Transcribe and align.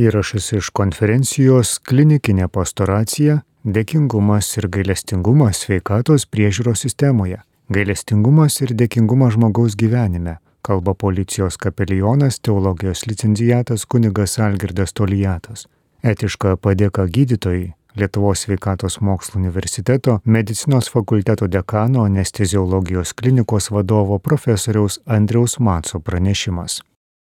Įrašas 0.00 0.46
iš 0.56 0.68
konferencijos 0.72 1.74
Klinikinė 1.84 2.46
pastoracija- 2.48 3.34
dėkingumas 3.76 4.46
ir 4.56 4.68
gailestingumas 4.72 5.58
sveikatos 5.64 6.24
priežiūros 6.24 6.84
sistemoje. 6.86 7.42
Gailestingumas 7.68 8.62
ir 8.62 8.68
dėkingumas 8.68 9.34
žmogaus 9.36 9.76
gyvenime- 9.76 10.38
kalba 10.66 10.94
policijos 10.94 11.58
kapelionas 11.58 12.40
teologijos 12.40 13.06
licencijatas 13.06 13.84
kunigas 13.84 14.38
Algirdas 14.38 14.92
Tolijatas. 14.92 15.66
Etiška 16.02 16.56
padėka 16.56 17.06
gydytojai 17.06 17.74
Lietuvos 17.96 18.46
sveikatos 18.46 19.00
mokslo 19.00 19.40
universiteto 19.40 20.20
medicinos 20.24 20.88
fakulteto 20.88 21.46
dekano 21.46 22.04
anesteziologijos 22.04 23.12
klinikos 23.12 23.70
vadovo 23.70 24.18
profesoriaus 24.18 25.00
Andriaus 25.06 25.58
Matso 25.58 26.00
pranešimas 26.00 26.80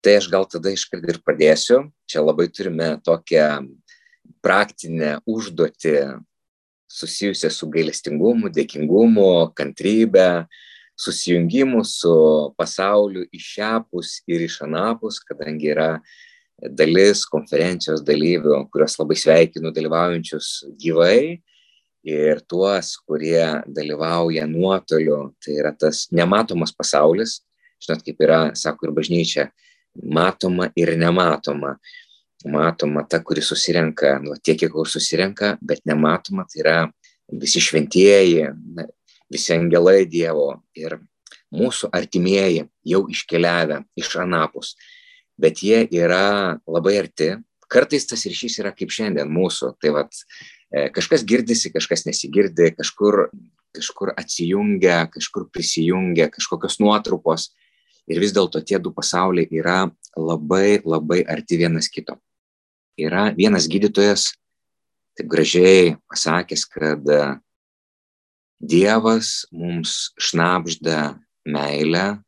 tai 0.03 0.17
aš 0.19 0.27
gal 0.31 0.45
tada 0.49 0.73
iškart 0.73 1.07
ir 1.07 1.21
pradėsiu. 1.23 1.85
Čia 2.09 2.23
labai 2.23 2.49
turime 2.51 2.97
tokią 3.05 3.47
praktinę 4.43 5.17
užduotį 5.29 5.95
susijusią 6.91 7.49
su 7.49 7.69
gailestingumu, 7.73 8.51
dėkingumu, 8.53 9.53
kantrybė, 9.57 10.45
susijungimu 10.99 11.81
su 11.87 12.13
pasauliu 12.59 13.23
iš 13.33 13.47
šiapus 13.55 14.19
ir 14.29 14.43
iš 14.45 14.59
anapus, 14.67 15.17
kadangi 15.23 15.71
yra 15.73 15.87
dalis 16.61 17.23
konferencijos 17.27 18.03
dalyvių, 18.05 18.59
kuriuos 18.71 18.99
labai 18.99 19.17
sveikinu 19.17 19.73
dalyvaujančius 19.73 20.51
gyvai 20.79 21.41
ir 22.03 22.43
tuos, 22.47 22.93
kurie 23.07 23.63
dalyvauja 23.65 24.45
nuotoliu, 24.47 25.33
tai 25.41 25.57
yra 25.63 25.73
tas 25.73 26.05
nematomas 26.11 26.75
pasaulis, 26.75 27.39
žinot, 27.83 28.03
kaip 28.05 28.21
yra, 28.23 28.39
sako 28.59 28.89
ir 28.89 28.95
bažnyčia, 28.95 29.49
matoma 30.01 30.69
ir 30.75 30.95
nematoma. 30.97 31.77
Matoma 32.45 33.05
ta, 33.07 33.21
kuri 33.23 33.41
susirenka, 33.41 34.17
nu, 34.19 34.35
tiek, 34.43 34.57
kiek 34.59 34.73
susirenka, 34.89 35.57
bet 35.61 35.85
nematoma 35.87 36.43
tai 36.49 36.59
yra 36.59 36.77
visi 37.31 37.61
šventieji, 37.63 38.49
visi 39.31 39.53
angelai 39.55 40.03
Dievo 40.09 40.49
ir 40.75 40.97
mūsų 41.53 41.87
artimieji 41.93 42.65
jau 42.89 43.05
iškeliavę 43.13 43.83
iš 43.99 44.17
anapus, 44.19 44.73
bet 45.39 45.63
jie 45.63 45.85
yra 45.87 46.59
labai 46.67 46.97
arti. 46.99 47.31
Kartais 47.71 48.05
tas 48.09 48.25
ryšys 48.27 48.59
yra 48.61 48.73
kaip 48.75 48.91
šiandien 48.93 49.29
mūsų. 49.33 49.71
Tai 49.81 49.93
vad, 49.95 50.11
e, 50.69 50.89
kažkas 50.93 51.23
girdisi, 51.25 51.71
kažkas 51.73 52.05
nesigirdi, 52.05 52.73
kažkur, 52.75 53.29
kažkur 53.73 54.11
atsijungia, 54.17 55.05
kažkur 55.13 55.47
prisijungia, 55.53 56.27
kažkokios 56.33 56.77
nuotrupos 56.83 57.53
ir 58.07 58.19
vis 58.19 58.33
dėlto 58.35 58.61
tie 58.65 58.79
du 58.79 58.91
pasauliai 58.93 59.47
yra 59.51 59.87
labai 60.17 60.81
labai 60.83 61.23
arti 61.23 61.57
vienas 61.61 61.89
kito. 61.89 62.17
Yra 62.99 63.31
vienas 63.33 63.67
gydytojas, 63.71 64.33
taip 65.17 65.29
gražiai 65.31 65.95
pasakęs, 66.09 66.67
kad 66.69 67.09
Dievas 68.63 69.43
mums 69.51 70.13
šnapžda 70.15 71.17
meilę, 71.43 72.23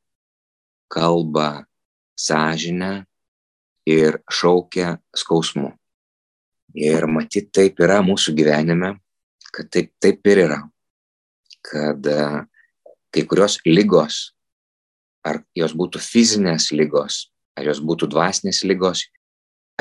kalba 0.91 1.63
sąžinę 2.19 3.05
ir 3.87 4.19
šaukia 4.27 4.97
skausmu. 5.15 5.71
Ir 6.75 7.07
matyt, 7.07 7.53
taip 7.55 7.79
yra 7.79 8.01
mūsų 8.03 8.35
gyvenime, 8.35 8.97
kad 9.47 9.71
taip, 9.71 9.93
taip 10.03 10.27
ir 10.27 10.43
yra. 10.49 10.59
Kad 11.63 12.03
kai 13.15 13.23
kurios 13.23 13.61
lygos 13.63 14.34
ar 15.25 15.41
jos 15.57 15.73
būtų 15.73 16.01
fizinės 16.03 16.69
lygos, 16.75 17.25
ar 17.57 17.65
jos 17.69 17.81
būtų 17.81 18.09
dvasinės 18.13 18.61
lygos, 18.67 19.07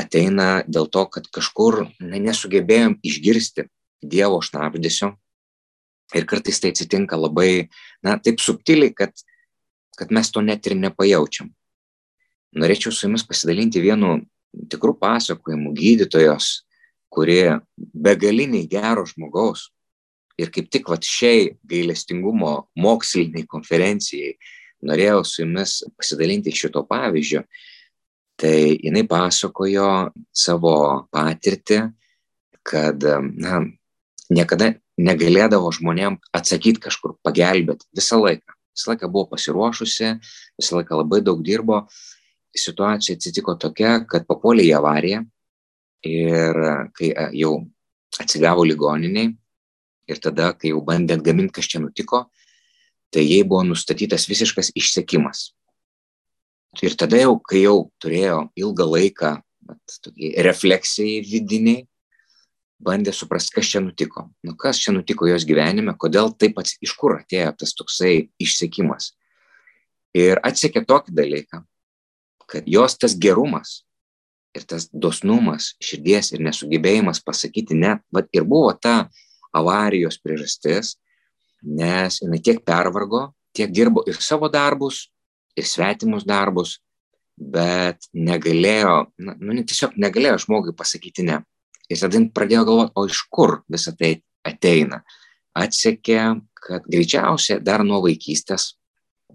ateina 0.00 0.64
dėl 0.66 0.88
to, 0.90 1.04
kad 1.06 1.28
kažkur 1.30 1.84
na, 2.00 2.18
nesugebėjom 2.18 2.98
išgirsti 3.04 3.68
Dievo 4.04 4.40
šnapdėsio. 4.44 5.14
Ir 6.14 6.26
kartais 6.28 6.58
tai 6.60 6.74
atsitinka 6.74 7.16
labai, 7.16 7.70
na, 8.04 8.18
taip 8.20 8.42
subtiliai, 8.44 8.92
kad, 8.92 9.14
kad 9.96 10.12
mes 10.12 10.28
to 10.30 10.42
net 10.44 10.66
ir 10.68 10.76
nepajaučiam. 10.76 11.48
Norėčiau 12.54 12.92
su 12.92 13.06
jumis 13.06 13.24
pasidalinti 13.26 13.80
vienu 13.82 14.18
tikrų 14.70 14.92
pasakojimų 15.00 15.72
gydytojos, 15.78 16.50
kurie 17.10 17.56
begaliniai 17.78 18.68
gero 18.70 19.06
žmogaus. 19.08 19.70
Ir 20.38 20.50
kaip 20.54 20.68
tik 20.68 20.90
va 20.90 20.98
šiai 20.98 21.54
gailestingumo 21.70 22.66
moksliniai 22.76 23.46
konferencijai 23.46 24.34
norėjau 24.86 25.22
su 25.26 25.42
jumis 25.42 25.80
pasidalinti 25.98 26.52
šito 26.54 26.84
pavyzdžio, 26.88 27.44
tai 28.40 28.56
jinai 28.74 29.04
pasakojo 29.08 29.90
savo 30.34 30.76
patirtį, 31.14 31.80
kad 32.64 33.04
na, 33.04 33.60
niekada 34.32 34.72
negalėdavo 34.98 35.70
žmonėm 35.74 36.18
atsakyti 36.34 36.82
kažkur, 36.82 37.16
pagelbėti 37.24 37.86
visą 37.96 38.20
laiką. 38.22 38.54
Visą 38.74 38.90
laiką 38.90 39.10
buvo 39.10 39.28
pasiruošusi, 39.34 40.10
visą 40.58 40.80
laiką 40.80 40.98
labai 40.98 41.20
daug 41.22 41.42
dirbo. 41.46 41.84
Situacija 42.54 43.16
atsitiko 43.18 43.54
tokia, 43.58 44.00
kad 44.06 44.26
papuolė 44.26 44.66
į 44.66 44.74
avariją 44.78 45.22
ir 46.06 46.58
kai 46.94 47.10
jau 47.34 47.54
atsigavo 48.20 48.66
ligoniniai 48.66 49.32
ir 50.10 50.20
tada, 50.22 50.52
kai 50.58 50.70
jau 50.72 50.82
bandė 50.84 51.16
atgaminti, 51.18 51.54
kas 51.56 51.70
čia 51.70 51.80
nutiko, 51.82 52.26
tai 53.14 53.22
jai 53.22 53.44
buvo 53.46 53.62
nustatytas 53.68 54.26
visiškas 54.26 54.72
išsekimas. 54.74 55.52
Ir 56.82 56.96
tada 56.98 57.20
jau, 57.20 57.36
kai 57.38 57.62
jau 57.62 57.76
turėjo 58.02 58.48
ilgą 58.58 58.86
laiką, 58.90 59.34
refleksijai 60.42 61.20
vidiniai, 61.22 61.84
bandė 62.84 63.14
suprasti, 63.14 63.54
kas 63.54 63.70
čia 63.70 63.82
nutiko. 63.84 64.26
Nu, 64.44 64.56
kas 64.58 64.80
čia 64.82 64.92
nutiko 64.92 65.28
jos 65.30 65.46
gyvenime, 65.46 65.94
kodėl 65.96 66.32
taip 66.34 66.56
pats, 66.58 66.74
iš 66.82 66.96
kur 66.98 67.20
atėjo 67.20 67.54
tas 67.62 67.76
toksai 67.78 68.14
išsekimas. 68.42 69.12
Ir 70.14 70.42
atsekė 70.46 70.84
tokį 70.86 71.14
dalyką, 71.14 71.62
kad 72.50 72.66
jos 72.70 72.98
tas 72.98 73.14
gerumas 73.18 73.82
ir 74.54 74.66
tas 74.70 74.86
dosnumas 74.92 75.72
širdies 75.82 76.32
ir 76.34 76.42
nesugebėjimas 76.46 77.22
pasakyti 77.24 77.78
ne, 77.78 77.96
bet 78.14 78.28
ir 78.34 78.46
buvo 78.46 78.74
ta 78.74 79.08
avarijos 79.54 80.20
priežastis, 80.22 80.96
nes 81.64 82.20
jinai 82.22 82.40
tiek 82.44 82.60
pervargo, 82.66 83.28
tiek 83.56 83.72
dirbo 83.72 84.04
ir 84.08 84.20
savo 84.20 84.50
darbus, 84.52 85.08
ir 85.56 85.66
svetimus 85.66 86.26
darbus, 86.26 86.78
bet 87.34 88.08
negalėjo, 88.14 88.94
na, 89.18 89.34
nu, 89.38 89.56
tiesiog 89.66 89.96
negalėjo 90.00 90.44
žmogui 90.46 90.74
pasakyti 90.76 91.26
ne. 91.26 91.40
Ir 91.90 92.00
tada 92.00 92.20
pradėjo 92.34 92.64
galvoti, 92.68 92.94
o 92.96 93.06
iš 93.10 93.24
kur 93.32 93.58
visą 93.70 93.92
tai 93.98 94.16
ateina. 94.46 95.02
Atsekė, 95.54 96.20
kad 96.54 96.86
greičiausiai 96.90 97.60
dar 97.62 97.84
nuo 97.86 98.00
vaikystės, 98.04 98.72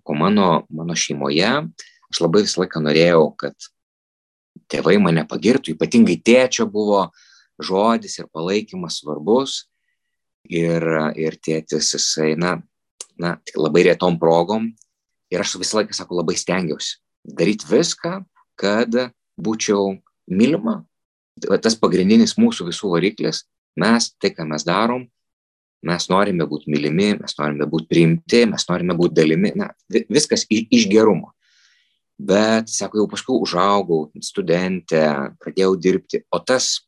ko 0.04 0.16
mano, 0.18 0.66
mano 0.74 0.96
šeimoje, 0.98 1.52
aš 2.10 2.22
labai 2.24 2.44
visą 2.46 2.64
laiką 2.64 2.82
norėjau, 2.84 3.26
kad 3.40 3.70
tėvai 4.72 4.98
mane 5.02 5.26
pagirtų, 5.30 5.76
ypatingai 5.76 6.18
tėčio 6.26 6.66
buvo 6.70 7.08
žodis 7.62 8.18
ir 8.20 8.30
palaikymas 8.34 9.02
svarbus 9.02 9.66
ir, 10.48 10.86
ir 11.20 11.38
tėtis, 11.44 11.94
jisai, 11.96 12.34
na, 12.40 12.58
na, 13.20 13.38
labai 13.58 13.88
retom 13.90 14.20
progom. 14.22 14.72
Ir 15.30 15.44
aš 15.44 15.60
visą 15.62 15.82
laiką, 15.82 15.94
sako, 15.94 16.22
labai 16.22 16.38
stengiausi 16.40 16.98
daryti 17.24 17.68
viską, 17.70 18.24
kad 18.60 18.96
būčiau 19.40 19.98
mylima. 20.32 20.84
Tas 21.64 21.78
pagrindinis 21.80 22.36
mūsų 22.40 22.68
visų 22.70 22.92
variklis, 22.96 23.44
mes 23.80 24.10
tai, 24.20 24.34
ką 24.36 24.48
mes 24.50 24.66
darom, 24.68 25.06
mes 25.86 26.10
norime 26.12 26.48
būti 26.50 26.72
mylimi, 26.72 27.14
mes 27.22 27.36
norime 27.40 27.68
būti 27.70 27.88
priimti, 27.92 28.44
mes 28.50 28.66
norime 28.68 28.96
būti 29.00 29.16
dalimi, 29.22 29.54
na, 29.56 29.70
viskas 30.12 30.46
iš 30.50 30.90
gerumo. 30.92 31.32
Bet, 32.20 32.68
sako, 32.68 33.00
jau 33.00 33.08
paskui 33.08 33.38
užaugau, 33.40 34.10
studentė, 34.24 35.06
pradėjau 35.40 35.78
dirbti, 35.80 36.20
o 36.36 36.42
tas 36.44 36.82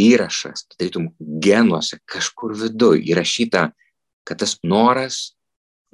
įrašas, 0.00 0.66
tarytum 0.76 1.10
genuose, 1.42 2.00
kažkur 2.08 2.54
viduje 2.58 3.04
įrašyta, 3.12 3.70
kad 4.26 4.40
tas 4.42 4.56
noras, 4.64 5.34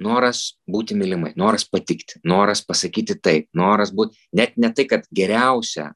noras 0.03 0.57
būti 0.69 0.97
mylimai, 0.97 1.33
noras 1.39 1.65
patikti, 1.67 2.21
noras 2.27 2.63
pasakyti 2.65 3.17
taip, 3.19 3.49
noras 3.57 3.93
būti, 3.95 4.17
net 4.37 4.57
ne 4.57 4.71
tai, 4.73 4.85
kad 4.89 5.07
geriausia, 5.13 5.91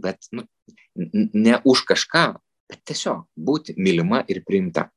bet 0.00 0.28
nu, 0.32 0.46
ne 0.96 1.60
už 1.64 1.84
kažką, 1.90 2.26
bet 2.70 2.82
tiesiog 2.88 3.26
būti 3.36 3.76
mylima 3.76 4.24
ir 4.28 4.42
priimta. 4.46 4.88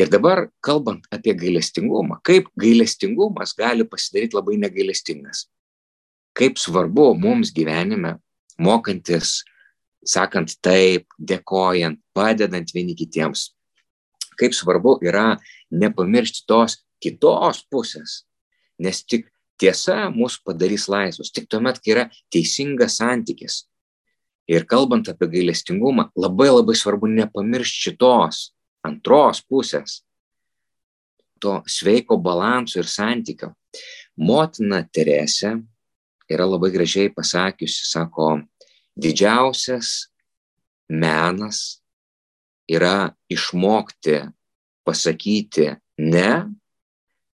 Ir 0.00 0.08
dabar, 0.08 0.46
kalbant 0.64 1.04
apie 1.12 1.34
gailestingumą, 1.36 2.16
kaip 2.24 2.48
gailestingumas 2.56 3.52
gali 3.58 3.84
pasidaryti 3.84 4.38
labai 4.38 4.56
negailestingas. 4.60 5.46
Kaip 6.32 6.56
svarbu 6.56 7.10
mums 7.20 7.52
gyvenime, 7.52 8.16
mokantis 8.56 9.42
sakant 10.04 10.56
taip, 10.64 11.06
dėkojant, 11.18 12.00
padedant 12.14 12.72
vieni 12.74 12.96
kitiems. 12.98 13.50
Kaip 14.40 14.54
svarbu 14.56 14.96
yra 15.04 15.36
nepamiršti 15.70 16.46
tos 16.48 16.80
kitos 17.02 17.62
pusės, 17.70 18.22
nes 18.82 19.02
tik 19.04 19.28
tiesa 19.60 20.08
mus 20.10 20.38
padarys 20.42 20.88
laisvus, 20.90 21.30
tik 21.30 21.48
tuomet, 21.50 21.78
kai 21.82 21.94
yra 21.94 22.06
teisingas 22.32 22.98
santykis. 22.98 23.66
Ir 24.50 24.66
kalbant 24.66 25.06
apie 25.08 25.28
gailestingumą, 25.30 26.08
labai 26.18 26.48
labai 26.50 26.74
svarbu 26.74 27.10
nepamiršti 27.12 27.86
šitos 27.86 28.48
antros 28.82 29.42
pusės, 29.46 30.00
to 31.42 31.60
sveiko 31.66 32.18
balanso 32.22 32.80
ir 32.82 32.90
santykio. 32.90 33.52
Motina 34.18 34.82
Teresė 34.82 35.56
yra 36.30 36.46
labai 36.46 36.70
gražiai 36.74 37.10
pasakiusi, 37.14 37.86
sako, 37.88 38.42
didžiausias 38.96 40.08
menas 40.88 41.82
yra 42.68 43.12
išmokti 43.32 44.20
pasakyti 44.84 45.70
ne, 45.98 46.30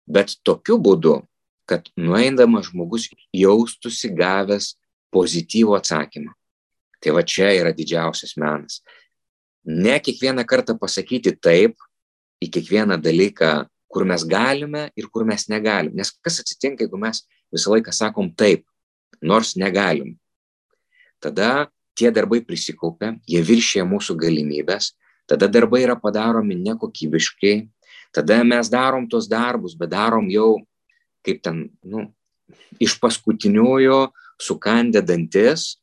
bet 0.08 0.38
tokiu 0.44 0.78
būdu, 0.82 1.20
kad 1.66 1.88
nueindamas 1.98 2.70
žmogus 2.70 3.08
jaustųsi 3.34 4.12
gavęs 4.14 4.76
pozityvų 5.14 5.78
atsakymą. 5.80 6.34
Tai 7.02 7.16
va 7.18 7.24
čia 7.26 7.52
yra 7.58 7.74
didžiausias 7.76 8.36
menas. 8.42 8.82
Ne 9.66 9.98
kiekvieną 10.02 10.46
kartą 10.46 10.76
pasakyti 10.78 11.34
taip 11.42 11.80
į 12.44 12.52
kiekvieną 12.54 13.00
dalyką, 13.02 13.66
kur 13.90 14.06
mes 14.06 14.26
galime 14.28 14.90
ir 14.98 15.08
kur 15.10 15.26
mes 15.26 15.48
negalim. 15.50 15.96
Nes 15.96 16.12
kas 16.22 16.42
atsitinka, 16.44 16.86
jeigu 16.86 17.00
mes 17.02 17.24
visą 17.54 17.74
laiką 17.74 17.94
sakom 17.96 18.30
taip, 18.36 18.66
nors 19.22 19.56
negalim. 19.58 20.16
Tada 21.26 21.68
tie 21.98 22.12
darbai 22.14 22.42
prisikaupia, 22.46 23.16
jie 23.26 23.42
viršė 23.42 23.86
mūsų 23.88 24.18
galimybės, 24.20 24.92
tada 25.30 25.50
darbai 25.50 25.82
yra 25.86 25.96
padaromi 25.98 26.58
nekokybiškai, 26.60 27.56
tada 28.14 28.44
mes 28.46 28.70
darom 28.70 29.08
tos 29.10 29.30
darbus, 29.32 29.74
bet 29.80 29.94
darom 29.96 30.30
jau, 30.30 30.60
kaip 31.26 31.42
ten, 31.42 31.66
nu, 31.82 32.06
iš 32.84 33.00
paskutiniųjų 33.02 34.00
sukandę 34.42 35.02
dantis, 35.02 35.80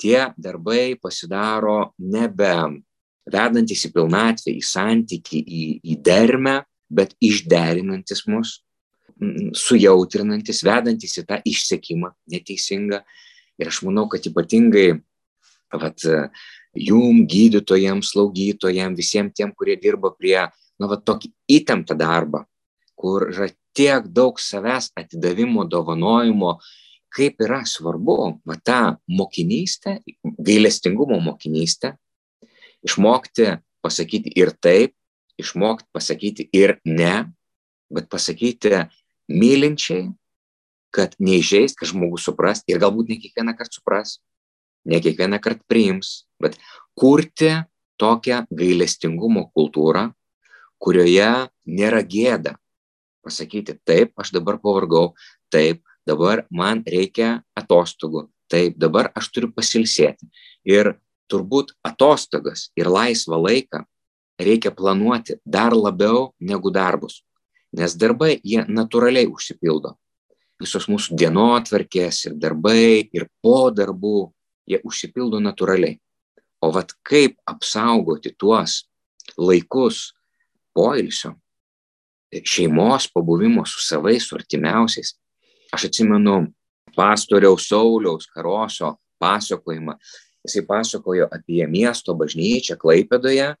tie 0.00 0.30
darbai 0.38 0.94
pasidaro 1.00 1.92
nebe 1.98 2.54
vedantis 3.26 3.82
į 3.88 3.92
pilnatvę, 3.96 4.54
į 4.54 4.62
santyki, 4.64 5.42
į, 5.42 5.62
į 5.82 5.98
dermę, 6.06 6.60
bet 6.88 7.16
išderinantis 7.20 8.22
mus, 8.30 8.60
sujautrinantis, 9.56 10.62
vedantis 10.66 11.16
į 11.18 11.24
tą 11.26 11.40
išsekimą 11.48 12.12
neteisingą. 12.32 13.00
Ir 13.60 13.70
aš 13.70 13.82
manau, 13.86 14.06
kad 14.12 14.26
ypatingai 14.28 14.98
vat, 15.72 16.02
jum, 16.76 17.24
gydytojams, 17.28 18.12
slaugytojams, 18.12 18.98
visiems 18.98 19.34
tiem, 19.36 19.52
kurie 19.56 19.76
dirba 19.80 20.12
prie, 20.14 20.38
na, 20.80 20.88
va, 20.90 20.98
tokį 21.00 21.32
įtemptą 21.58 21.96
darbą, 21.98 22.44
kur 22.98 23.28
yra 23.30 23.48
tiek 23.76 24.08
daug 24.12 24.40
savęs 24.40 24.90
atidavimo, 24.96 25.66
dovanojimo, 25.68 26.56
kaip 27.16 27.40
yra 27.44 27.62
svarbu, 27.68 28.18
va, 28.46 28.58
tą 28.60 28.80
mokinystę, 29.08 29.98
gailestingumo 30.22 31.18
mokinystę, 31.24 31.94
išmokti 32.86 33.56
pasakyti 33.84 34.32
ir 34.36 34.52
taip, 34.60 34.94
išmokti 35.40 35.88
pasakyti 35.96 36.48
ir 36.56 36.76
ne, 36.84 37.32
bet 37.92 38.08
pasakyti 38.12 38.86
mylinčiai, 39.32 40.10
kad 40.96 41.14
neižeis, 41.22 41.76
kad 41.76 41.90
žmogus 41.90 42.26
supras 42.26 42.62
ir 42.70 42.80
galbūt 42.82 43.12
ne 43.12 43.18
kiekvieną 43.20 43.56
kartą 43.58 43.78
supras, 43.78 44.18
ne 44.88 45.00
kiekvieną 45.04 45.40
kartą 45.42 45.64
priims, 45.68 46.26
bet 46.42 46.56
kurti 46.98 47.52
tokią 48.00 48.44
gailestingumo 48.52 49.46
kultūrą, 49.56 50.10
kurioje 50.82 51.48
nėra 51.66 52.02
gėda 52.04 52.56
pasakyti, 53.26 53.74
taip, 53.82 54.12
aš 54.20 54.30
dabar 54.36 54.60
pavargau, 54.62 55.16
taip, 55.50 55.80
dabar 56.06 56.44
man 56.54 56.84
reikia 56.86 57.40
atostogų, 57.58 58.28
taip, 58.52 58.76
dabar 58.78 59.10
aš 59.18 59.32
turiu 59.34 59.50
pasilsėti. 59.50 60.28
Ir 60.62 60.94
turbūt 61.26 61.72
atostogas 61.82 62.68
ir 62.78 62.86
laisvą 62.86 63.40
laiką 63.48 63.82
reikia 64.38 64.70
planuoti 64.70 65.40
dar 65.42 65.74
labiau 65.74 66.28
negu 66.38 66.70
darbus 66.70 67.24
nes 67.76 67.96
darbai 67.98 68.36
jie 68.44 68.64
natūraliai 68.68 69.28
užsipildo. 69.30 69.94
Visos 70.62 70.86
mūsų 70.88 71.16
dienotvarkės 71.20 72.22
ir 72.30 72.36
darbai 72.40 73.08
ir 73.12 73.26
po 73.44 73.68
darbų 73.70 74.30
jie 74.66 74.80
užsipildo 74.84 75.40
natūraliai. 75.42 75.98
O 76.64 76.72
vad 76.72 76.94
kaip 77.04 77.36
apsaugoti 77.44 78.32
tuos 78.38 78.86
laikus 79.36 80.14
poilsio, 80.76 81.34
šeimos 82.32 83.08
pabuvimo 83.12 83.66
su 83.68 83.82
savais, 83.84 84.24
su 84.24 84.36
artimiausiais. 84.36 85.14
Aš 85.72 85.88
atsimenu 85.90 86.46
pastoriaus 86.96 87.68
Sauliaus 87.68 88.26
Karoso 88.32 88.96
pasakojimą. 89.20 89.96
Jisai 90.46 90.62
pasakojo 90.66 91.26
apie 91.32 91.64
miesto 91.66 92.14
bažnyčią 92.14 92.76
Klaipėdoje, 92.78 93.54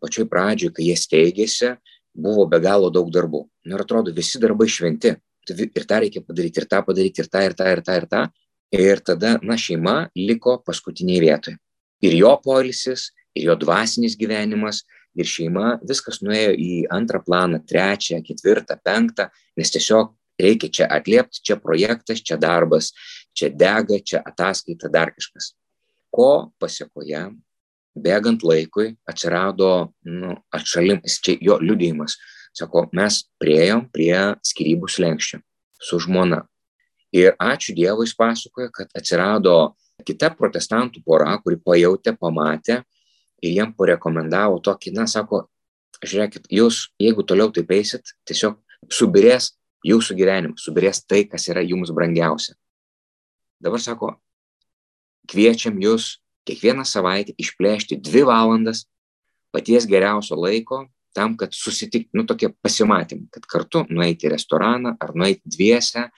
pačioj 0.00 0.28
pradžioje, 0.30 0.74
kai 0.76 0.86
jie 0.86 0.96
steigėsi, 0.96 1.72
buvo 2.14 2.46
be 2.46 2.60
galo 2.62 2.90
daug 2.94 3.10
darbų. 3.10 3.44
Nu, 3.66 3.74
ir 3.74 3.82
atrodo, 3.82 4.14
visi 4.14 4.38
darbai 4.42 4.68
šventi. 4.70 5.16
Ir 5.50 5.86
tą 5.88 6.00
reikia 6.04 6.22
padaryti, 6.26 6.62
ir 6.62 6.68
tą 6.70 6.82
padaryti, 6.86 7.22
ir 7.22 7.30
tą, 7.30 7.42
ir 7.46 7.56
tą, 7.58 7.66
ir 7.74 7.82
tą, 7.86 7.96
ir 8.00 8.06
tą. 8.10 8.22
Ir 8.70 9.02
tada, 9.02 9.34
na, 9.42 9.56
šeima 9.58 9.96
liko 10.14 10.60
paskutiniai 10.62 11.18
vietoje. 11.24 11.58
Ir 12.06 12.14
jo 12.14 12.36
polisis, 12.44 13.10
ir 13.34 13.48
jo 13.50 13.56
dvasinis 13.58 14.14
gyvenimas, 14.18 14.84
ir 15.18 15.26
šeima, 15.26 15.74
viskas 15.86 16.20
nuėjo 16.22 16.54
į 16.54 16.70
antrą 16.94 17.20
planą, 17.26 17.60
trečią, 17.66 18.20
ketvirtą, 18.26 18.78
penktą, 18.84 19.28
nes 19.58 19.74
tiesiog 19.74 20.14
reikia 20.40 20.70
čia 20.70 20.88
atliepti, 20.90 21.42
čia 21.44 21.58
projektas, 21.60 22.22
čia 22.22 22.38
darbas, 22.40 22.92
čia 23.36 23.50
dega, 23.50 23.98
čia 23.98 24.22
ataskaita, 24.26 24.90
dar 24.92 25.12
kažkas. 25.16 25.52
Ko 26.14 26.50
pasiekoje 26.62 27.26
bėgant 27.98 28.42
laikui 28.46 28.94
atsirado 29.08 29.90
nu, 30.06 30.36
atšalimas, 30.54 31.18
čia 31.24 31.36
jo 31.42 31.58
liudėjimas. 31.62 32.16
Sako, 32.56 32.88
mes 32.96 33.22
priejom 33.40 33.84
prie 33.92 34.16
skirybų 34.46 34.90
slengščio 34.90 35.40
su 35.80 36.00
žmona. 36.02 36.42
Ir 37.14 37.34
ačiū 37.42 37.74
Dievui 37.74 38.06
jis 38.06 38.14
pasakoja, 38.18 38.70
kad 38.74 38.90
atsirado 38.94 39.74
kita 40.06 40.30
protestantų 40.36 41.02
pora, 41.06 41.32
kuri 41.42 41.58
pajutė, 41.58 42.14
pamatė 42.18 42.80
ir 43.42 43.54
jiem 43.56 43.72
parekomendavo 43.76 44.60
tokį, 44.64 44.92
na, 44.96 45.06
sako, 45.10 45.44
žiūrėkit, 46.04 46.46
jūs, 46.52 46.88
jeigu 47.00 47.24
toliau 47.26 47.50
taip 47.54 47.70
eisit, 47.74 48.14
tiesiog 48.28 48.58
subirės 48.92 49.52
jūsų 49.86 50.16
gyvenimas, 50.16 50.64
subirės 50.64 51.02
tai, 51.04 51.24
kas 51.28 51.48
yra 51.48 51.64
jums 51.64 51.92
brangiausia. 51.94 52.54
Dabar 53.60 53.80
sako, 53.82 54.14
kviečiam 55.28 55.78
jūs 55.80 56.18
kiekvieną 56.48 56.86
savaitę 56.88 57.34
išplėšti 57.40 58.00
dvi 58.00 58.24
valandas 58.28 58.86
paties 59.54 59.86
geriausio 59.88 60.38
laiko 60.40 60.86
tam, 61.16 61.36
kad 61.36 61.54
susitikti, 61.56 62.10
nu, 62.16 62.24
tokie 62.28 62.50
pasimatymai, 62.62 63.28
kad 63.34 63.46
kartu 63.50 63.84
nueiti 63.90 64.28
į 64.28 64.34
restoraną 64.34 64.94
ar 65.00 65.14
nueiti 65.18 65.50
dviese, 65.50 66.08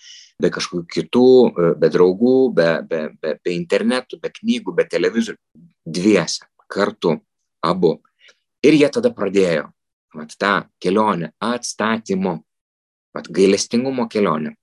be 0.43 0.51
kažkokių 0.53 0.89
kitų, 0.97 1.29
e, 1.49 1.69
be 1.81 1.91
draugų, 1.93 2.37
be, 2.57 2.71
be, 2.89 3.03
be, 3.21 3.37
be 3.45 3.55
internetų, 3.57 4.21
be 4.23 4.33
knygų, 4.39 4.75
be 4.79 4.87
televizorių, 4.91 5.39
dviese, 5.87 6.49
kartu, 6.73 7.17
abu. 7.63 7.97
Ir 8.63 8.79
jie 8.79 8.89
tada 8.93 9.13
pradėjo 9.15 9.69
vat, 10.17 10.35
tą 10.39 10.55
kelionę 10.83 11.33
atstatymo, 11.43 12.37
vat, 13.15 13.31
gailestingumo 13.31 14.09
kelionę. 14.11 14.55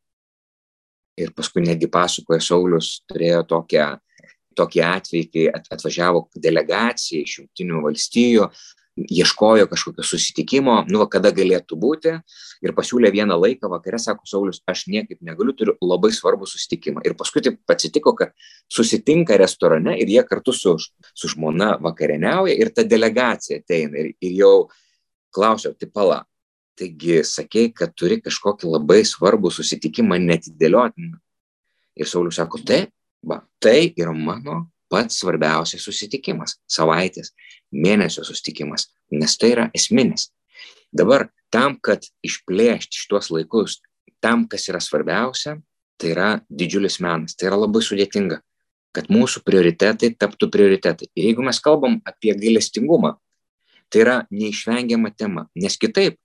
Ir 1.19 1.33
paskui 1.36 1.65
netgi 1.65 1.89
pasakoja 1.91 2.39
Saulis, 2.43 3.00
turėjo 3.09 3.43
tokią 3.50 3.89
tokį 4.59 4.81
atvejį, 4.83 5.25
kai 5.31 5.45
atvažiavo 5.75 6.25
delegacija 6.36 7.24
iš 7.24 7.39
Junktinių 7.39 7.83
valstijų, 7.86 8.48
ieškojo 9.08 9.68
kažkokio 9.72 10.03
susitikimo, 10.06 10.75
nu, 10.89 11.06
kada 11.12 11.32
galėtų 11.36 11.77
būti 11.79 12.15
ir 12.65 12.74
pasiūlė 12.77 13.12
vieną 13.13 13.38
laiką 13.39 13.70
vakare, 13.72 14.00
sako 14.01 14.27
Saulis, 14.29 14.62
aš 14.70 14.86
niekaip 14.91 15.22
negaliu, 15.25 15.56
turiu 15.56 15.75
labai 15.86 16.12
svarbų 16.15 16.50
susitikimą. 16.50 17.03
Ir 17.08 17.15
paskui 17.20 17.44
taip 17.46 17.60
atsitiko, 17.72 18.13
kad 18.18 18.36
susitinka 18.72 19.38
restorane 19.39 19.96
ir 20.01 20.12
jie 20.12 20.25
kartu 20.27 20.56
su, 20.56 20.75
su 21.13 21.32
žmona 21.32 21.75
vakarieniauja 21.84 22.58
ir 22.60 22.74
ta 22.75 22.84
delegacija 22.84 23.62
ateina 23.63 24.03
ir, 24.03 24.13
ir 24.20 24.38
jau 24.41 24.53
klausiau, 25.36 25.77
tai 25.77 25.89
pala. 25.94 26.24
Taigi 26.79 27.20
sakei, 27.27 27.74
kad 27.75 27.91
turi 27.91 28.22
kažkokį 28.24 28.70
labai 28.72 29.01
svarbų 29.08 29.51
susitikimą 29.51 30.15
netidėliotiną. 30.24 31.20
Ir 32.00 32.08
Saulis 32.08 32.38
sako, 32.39 32.62
taip, 32.63 32.94
Va, 33.22 33.41
tai 33.60 33.94
yra 33.98 34.13
mano 34.15 34.70
pats 34.89 35.22
svarbiausias 35.22 35.86
susitikimas- 35.86 36.58
savaitės, 36.77 37.34
mėnesio 37.72 38.24
susitikimas, 38.25 38.88
nes 39.12 39.38
tai 39.38 39.51
yra 39.51 39.72
esminis. 39.74 40.29
Dabar 40.93 41.29
tam, 41.51 41.77
kad 41.81 42.05
išplėšti 42.25 43.05
šitos 43.05 43.29
laikus, 43.29 43.79
tam, 44.22 44.48
kas 44.48 44.67
yra 44.69 44.79
svarbiausia, 44.79 45.62
tai 45.98 46.13
yra 46.13 46.41
didžiulis 46.50 47.00
menas, 47.00 47.36
tai 47.36 47.48
yra 47.50 47.58
labai 47.60 47.81
sudėtinga, 47.81 48.41
kad 48.96 49.08
mūsų 49.08 49.43
prioritetai 49.46 50.15
taptų 50.17 50.50
prioritetai. 50.50 51.10
Ir 51.15 51.29
jeigu 51.29 51.43
mes 51.46 51.60
kalbam 51.60 52.01
apie 52.05 52.34
gailestingumą, 52.34 53.17
tai 53.89 54.03
yra 54.05 54.27
neišvengiama 54.31 55.12
tema, 55.17 55.48
nes 55.55 55.77
kitaip 55.77 56.17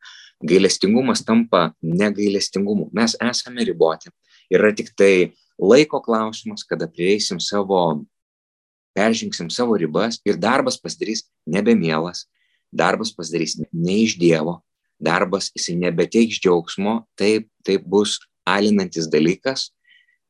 gailestingumas 0.45 1.25
tampa 1.25 1.73
negailestingumu. 1.83 2.91
Mes 2.93 3.17
esame 3.21 3.65
riboti. 3.65 4.11
Yra 4.53 4.73
tik 4.77 4.93
tai 4.97 5.33
laiko 5.61 6.01
klausimas, 6.05 6.65
kada 6.69 6.89
prieisim 6.91 7.41
savo 7.41 8.05
peržengsim 8.95 9.51
savo 9.51 9.77
ribas 9.81 10.21
ir 10.25 10.39
darbas 10.41 10.79
pasidarys 10.81 11.25
nebemielas, 11.47 12.25
darbas 12.73 13.13
pasidarys 13.15 13.59
ne 13.73 13.99
iš 14.05 14.17
Dievo, 14.19 14.61
darbas 15.01 15.51
jisai 15.55 15.77
nebeteiks 15.83 16.41
džiaugsmo, 16.43 17.03
taip, 17.19 17.49
taip 17.67 17.85
bus 17.87 18.19
alinantis 18.47 19.09
dalykas, 19.11 19.71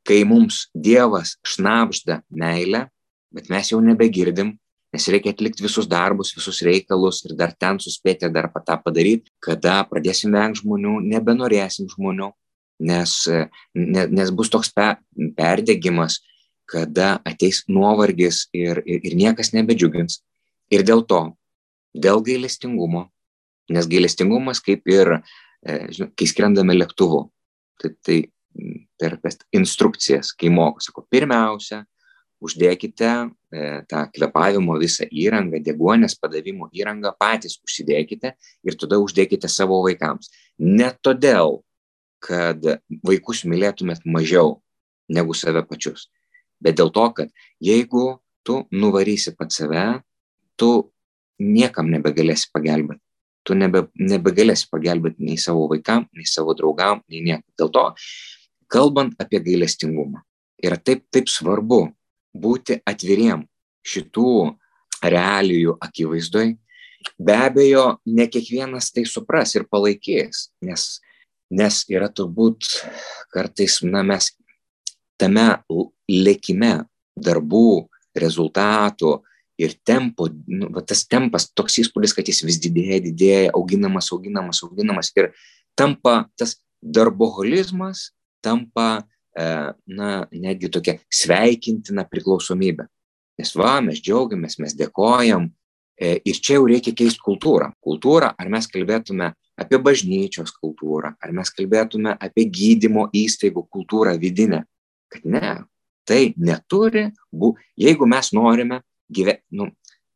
kai 0.04 0.22
mums 0.28 0.66
Dievas 0.74 1.36
šnapžda 1.46 2.22
meilę, 2.30 2.86
bet 3.34 3.50
mes 3.50 3.72
jau 3.72 3.80
nebegirdim, 3.82 4.54
nes 4.94 5.08
reikia 5.10 5.32
atlikti 5.34 5.64
visus 5.64 5.88
darbus, 5.90 6.32
visus 6.36 6.60
reikalus 6.62 7.24
ir 7.26 7.34
dar 7.38 7.54
ten 7.58 7.80
suspėti 7.82 8.30
dar 8.32 8.50
tą 8.54 8.76
padaryti, 8.84 9.32
kada 9.42 9.80
pradėsim 9.90 10.34
vengti 10.36 10.62
žmonių, 10.62 11.00
nebenorėsim 11.10 11.88
žmonių, 11.90 12.30
nes, 12.86 13.16
ne, 13.74 14.06
nes 14.06 14.30
bus 14.34 14.52
toks 14.52 14.70
pe, 14.74 14.92
perdegimas, 15.38 16.20
kada 16.70 17.18
ateis 17.28 17.62
nuovargis 17.68 18.46
ir, 18.56 18.80
ir, 18.86 19.02
ir 19.04 19.16
niekas 19.18 19.52
nebedžiugins. 19.54 20.22
Ir 20.72 20.84
dėl 20.86 21.04
to, 21.08 21.20
dėl 21.94 22.22
gailestingumo, 22.24 23.08
nes 23.72 23.88
gailestingumas 23.88 24.62
kaip 24.64 24.86
ir, 24.90 25.18
e, 25.64 25.80
žinot, 25.92 26.14
kai 26.18 26.28
skrendame 26.28 26.76
lėktuvu, 26.76 27.26
tai, 27.82 27.92
tai 28.04 28.18
per 29.00 29.18
instrukcijas, 29.52 30.32
kai 30.32 30.50
moko, 30.52 30.80
sako, 30.82 31.04
pirmiausia, 31.10 31.82
uždėkite 32.44 33.10
e, 33.10 33.28
tą 33.88 34.04
kvepavimo 34.12 34.76
visą 34.80 35.06
įrangą, 35.08 35.60
deguonės 35.64 36.16
padavimo 36.20 36.68
įrangą, 36.76 37.14
patys 37.20 37.56
užsidėkite 37.64 38.34
ir 38.64 38.76
tada 38.80 38.98
uždėkite 39.00 39.48
savo 39.48 39.80
vaikams. 39.86 40.32
Ne 40.58 40.90
todėl, 41.04 41.62
kad 42.24 42.60
vaikus 43.04 43.44
mylėtumėt 43.48 44.04
mažiau 44.08 44.58
negu 45.12 45.36
save 45.36 45.64
pačius, 45.68 46.08
bet 46.62 46.78
dėl 46.80 46.92
to, 46.94 47.06
kad 47.16 47.32
jeigu 47.62 48.18
tu 48.44 48.64
nuvarysi 48.72 49.34
pat 49.38 49.52
save, 49.54 50.02
tu 50.60 50.70
niekam 51.40 51.90
nebegalėsi 51.90 52.50
pagelbėti. 52.54 53.00
Tu 53.44 53.56
nebe, 53.58 53.84
nebegalėsi 54.00 54.68
pagelbėti 54.72 55.24
nei 55.26 55.36
savo 55.40 55.66
vaikam, 55.68 56.06
nei 56.16 56.24
savo 56.28 56.54
draugam, 56.56 57.02
nei 57.12 57.20
niekam. 57.24 57.44
Dėl 57.60 57.72
to, 57.74 57.84
kalbant 58.72 59.18
apie 59.20 59.42
gailestingumą, 59.44 60.22
yra 60.64 60.78
taip, 60.80 61.04
taip 61.12 61.28
svarbu 61.28 61.86
būti 62.34 62.80
atviriem 62.88 63.44
šitų 63.84 64.30
realijų 65.04 65.76
akivaizdoj. 65.84 66.54
Be 67.20 67.34
abejo, 67.36 67.98
ne 68.08 68.24
kiekvienas 68.32 68.88
tai 68.94 69.04
supras 69.04 69.52
ir 69.58 69.66
palaikys, 69.68 70.48
nes, 70.64 70.86
nes 71.52 71.82
yra 71.92 72.08
turbūt 72.08 72.64
kartais, 73.34 73.82
na, 73.84 74.00
mes 74.06 74.30
tame 75.20 75.46
lėkime 76.10 76.84
darbų, 77.14 77.86
rezultatų 78.14 79.14
ir 79.58 79.74
tempo, 79.86 80.28
nu, 80.50 80.68
va, 80.74 80.82
tas 80.82 81.04
tempas, 81.06 81.48
toks 81.54 81.78
įspūdis, 81.84 82.14
kad 82.14 82.26
jis 82.26 82.42
vis 82.46 82.58
didėja, 82.62 83.00
didėja, 83.04 83.54
auginamas, 83.54 84.10
auginamas, 84.14 84.62
auginamas 84.66 85.12
ir 85.14 85.30
tampa 85.78 86.24
tas 86.38 86.56
darboholizmas, 86.82 88.10
tampa 88.44 89.04
E, 89.34 89.44
na, 89.86 90.10
netgi 90.30 90.70
tokia 90.70 91.00
sveikintina 91.10 92.04
priklausomybė. 92.06 92.86
Nes 93.40 93.50
va, 93.58 93.80
mes 93.82 93.98
džiaugiamės, 93.98 94.60
mes 94.62 94.76
dėkojam. 94.78 95.48
E, 95.98 96.12
ir 96.22 96.38
čia 96.38 96.60
jau 96.60 96.68
reikia 96.70 96.94
keisti 96.94 97.22
kultūrą. 97.22 97.72
Kultūrą, 97.82 98.30
ar 98.38 98.50
mes 98.50 98.68
kalbėtume 98.70 99.32
apie 99.58 99.80
bažnyčios 99.82 100.54
kultūrą, 100.54 101.12
ar 101.18 101.34
mes 101.34 101.50
kalbėtume 101.54 102.14
apie 102.14 102.46
gydymo 102.50 103.08
įstaigų 103.14 103.66
kultūrą 103.74 104.14
vidinę. 104.22 104.62
Kad 105.12 105.26
ne, 105.28 105.54
tai 106.08 106.34
neturi 106.36 107.08
būti, 107.32 107.64
jeigu 107.80 108.08
mes 108.08 108.30
norime 108.36 108.80
gyve, 109.12 109.38
nu, 109.54 109.68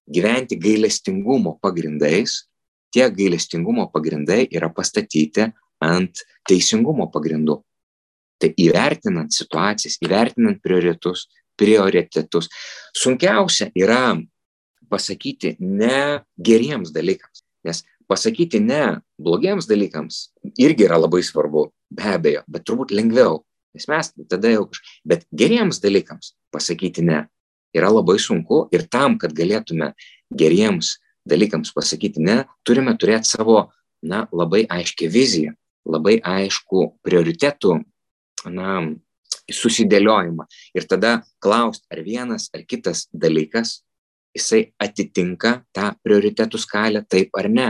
gyventi 0.09 0.59
gailestingumo 0.61 1.59
pagrindais, 1.63 2.45
tie 2.93 3.09
gailestingumo 3.13 3.89
pagrindai 3.93 4.47
yra 4.55 4.71
pastatyti 4.73 5.49
ant 5.85 6.25
teisingumo 6.49 7.09
pagrindų. 7.13 7.61
Tai 8.39 8.53
įvertinant 8.55 9.35
situacijas, 9.35 9.99
įvertinant 10.05 10.61
prioritetus, 10.63 11.27
prioritetus, 11.59 12.49
sunkiausia 12.95 13.73
yra 13.77 14.15
pasakyti 14.89 15.57
ne 15.61 16.23
geriems 16.39 16.93
dalykams. 16.95 17.43
Nes 17.67 17.83
pasakyti 18.09 18.61
ne 18.63 19.01
blogiems 19.21 19.69
dalykams 19.69 20.29
irgi 20.57 20.87
yra 20.87 21.01
labai 21.03 21.21
svarbu, 21.27 21.69
be 21.91 22.15
abejo, 22.15 22.45
bet 22.49 22.65
turbūt 22.69 22.95
lengviau. 22.95 23.43
Nes 23.77 23.89
mes 23.91 24.13
tada 24.31 24.53
jau 24.53 24.69
bet 25.05 25.27
geriems 25.35 25.83
dalykams 25.83 26.35
pasakyti 26.55 27.05
ne 27.05 27.27
yra 27.77 27.91
labai 27.93 28.19
sunku 28.19 28.67
ir 28.73 28.87
tam, 28.91 29.19
kad 29.21 29.35
galėtume 29.37 29.93
geriems 30.35 30.97
dalykams 31.29 31.73
pasakyti 31.77 32.23
ne, 32.25 32.43
turime 32.65 32.95
turėti 32.97 33.35
savo, 33.35 33.69
na, 34.03 34.27
labai 34.33 34.65
aiškę 34.71 35.09
viziją, 35.11 35.53
labai 35.89 36.19
aišku 36.25 36.85
prioritetų 37.05 37.75
na, 38.55 38.79
susidėliojimą. 39.53 40.47
Ir 40.77 40.87
tada 40.89 41.19
klausti, 41.43 41.87
ar 41.93 42.03
vienas 42.07 42.49
ar 42.55 42.65
kitas 42.69 43.07
dalykas, 43.13 43.83
jisai 44.37 44.69
atitinka 44.81 45.59
tą 45.75 45.93
prioritetų 46.05 46.61
skalę, 46.61 47.03
taip 47.05 47.37
ar 47.39 47.49
ne. 47.51 47.69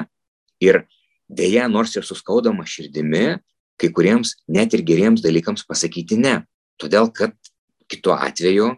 Ir 0.63 0.85
dėja, 1.31 1.69
nors 1.71 1.95
ir 1.97 2.07
suskaudama 2.07 2.67
širdimi, 2.67 3.39
kai 3.79 3.91
kuriems 3.95 4.35
net 4.49 4.75
ir 4.75 4.85
geriems 4.87 5.23
dalykams 5.25 5.65
pasakyti 5.69 6.19
ne. 6.21 6.43
Todėl, 6.79 7.11
kad 7.15 7.35
kitu 7.91 8.13
atveju 8.15 8.75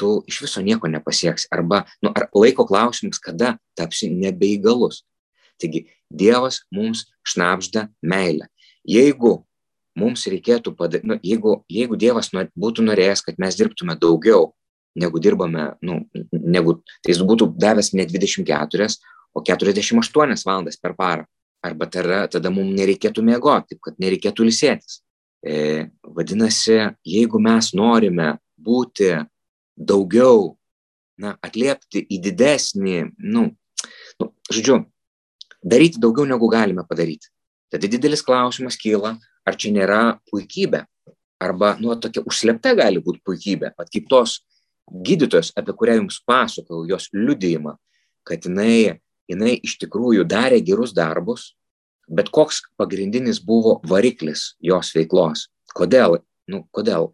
tu 0.00 0.22
iš 0.30 0.40
viso 0.46 0.62
nieko 0.64 0.88
nepasieksi. 0.88 1.50
Arba 1.52 1.84
nu, 2.02 2.12
ar 2.16 2.30
laiko 2.34 2.64
klausimas, 2.66 3.20
kada 3.20 3.58
tapsi 3.76 4.08
nebeįgalus. 4.12 5.04
Taigi 5.60 5.86
Dievas 6.10 6.62
mums 6.74 7.04
šnapžda 7.22 7.84
meilę. 8.02 8.48
Jeigu 8.88 9.42
mums 9.98 10.24
reikėtų 10.30 10.72
padaryti, 10.78 11.10
nu, 11.10 11.18
jeigu, 11.22 11.60
jeigu 11.70 11.98
Dievas 12.00 12.32
nu, 12.34 12.46
būtų 12.58 12.86
norėjęs, 12.88 13.22
kad 13.26 13.38
mes 13.42 13.58
dirbtume 13.58 13.94
daugiau, 14.00 14.48
negu 14.98 15.20
dirbame, 15.22 15.68
nu, 15.86 16.00
negu, 16.32 16.80
tai 17.04 17.12
jis 17.12 17.20
būtų 17.26 17.52
davęs 17.60 17.92
ne 17.94 18.06
24, 18.08 18.88
o 19.36 19.42
48 19.46 20.46
valandas 20.48 20.80
per 20.80 20.96
parą. 20.98 21.28
Arba 21.62 21.86
tada, 21.92 22.24
tada 22.32 22.50
mums 22.50 22.72
nereikėtų 22.78 23.24
taip 23.68 23.80
kad 23.84 23.98
nereikėtų 24.00 24.44
lisėtis. 24.48 25.02
E, 25.44 25.90
vadinasi, 26.04 26.96
jeigu 27.04 27.40
mes 27.40 27.72
norime 27.72 28.38
būti 28.56 29.12
daugiau, 29.76 30.56
na, 31.20 31.36
atliepti 31.44 32.00
į 32.08 32.20
didesnį, 32.24 33.12
nu, 33.18 33.50
nu, 34.20 34.30
žodžiu, 34.48 34.84
daryti 35.62 36.00
daugiau 36.00 36.26
negu 36.28 36.48
galime 36.48 36.84
padaryti. 36.88 37.28
Tada 37.70 37.88
didelis 37.88 38.24
klausimas 38.24 38.76
kyla, 38.80 39.18
ar 39.44 39.56
čia 39.56 39.72
nėra 39.72 40.18
puikybė, 40.30 40.84
arba, 41.40 41.74
nu, 41.80 41.92
tokia 41.96 42.24
užslepta 42.26 42.74
gali 42.76 43.00
būti 43.04 43.22
puikybė, 43.24 43.74
pat 43.76 43.92
kaip 43.92 44.08
tos 44.10 44.40
gydytojos, 44.90 45.52
apie 45.56 45.74
kurią 45.76 46.00
jums 46.00 46.20
pasakojau, 46.26 46.88
jos 46.90 47.08
liudėjimą, 47.14 47.76
kad 48.26 48.44
jinai, 48.48 49.00
jinai 49.30 49.56
iš 49.62 49.78
tikrųjų 49.82 50.26
darė 50.28 50.60
gerus 50.66 50.94
darbus, 50.96 51.54
bet 52.10 52.30
koks 52.34 52.64
pagrindinis 52.80 53.38
buvo 53.42 53.78
variklis 53.86 54.54
jos 54.58 54.92
veiklos. 54.96 55.46
Kodėl? 55.76 56.18
Nu, 56.50 56.64
kodėl? 56.74 57.12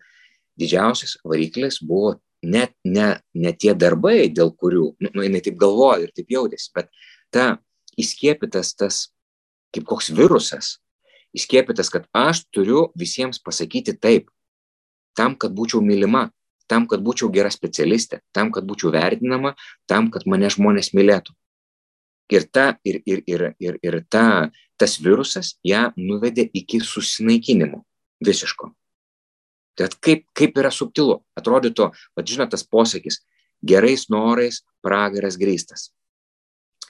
Didžiausias 0.57 1.19
variklis 1.25 1.83
buvo 1.85 2.17
net 2.43 2.73
ne, 2.85 3.19
ne 3.35 3.53
tie 3.53 3.75
darbai, 3.77 4.31
dėl 4.33 4.55
kurių, 4.57 4.87
nu, 5.03 5.13
nu, 5.13 5.25
jinai 5.27 5.43
taip 5.45 5.59
galvoja 5.61 6.07
ir 6.07 6.15
taip 6.17 6.33
jautėsi, 6.33 6.71
bet 6.77 6.89
ta 7.35 7.59
įskiepytas 8.01 8.73
tas 8.79 9.03
kaip 9.75 9.85
koks 9.89 10.09
virusas, 10.15 10.77
įskiepytas, 11.37 11.91
kad 11.93 12.07
aš 12.17 12.47
turiu 12.55 12.87
visiems 12.97 13.41
pasakyti 13.43 13.97
taip, 14.01 14.31
tam, 15.17 15.37
kad 15.37 15.53
būčiau 15.57 15.83
mylima, 15.85 16.31
tam, 16.71 16.87
kad 16.89 17.03
būčiau 17.05 17.29
gera 17.33 17.51
specialistė, 17.53 18.23
tam, 18.37 18.53
kad 18.55 18.65
būčiau 18.69 18.93
vertinama, 18.95 19.55
tam, 19.91 20.09
kad 20.13 20.25
mane 20.29 20.49
žmonės 20.53 20.93
mylėtų. 20.97 21.35
Ir, 22.33 22.49
ta, 22.51 22.73
ir, 22.83 23.03
ir, 23.07 23.23
ir, 23.31 23.43
ir, 23.63 23.77
ir 23.87 24.01
ta, 24.11 24.51
tas 24.79 24.97
virusas 24.99 25.55
ją 25.67 25.93
nuvedė 25.97 26.49
iki 26.59 26.81
susinaikinimo 26.83 27.85
visiško. 28.27 28.73
Tai 29.77 29.89
kaip, 30.01 30.25
kaip 30.37 30.57
yra 30.59 30.73
subtilu, 30.73 31.21
atrodytų, 31.37 31.91
vad 32.17 32.31
žinot, 32.31 32.51
tas 32.51 32.65
posakis, 32.65 33.21
gerais 33.63 34.09
norais 34.13 34.63
pragaras 34.85 35.37
grįstas. 35.39 35.91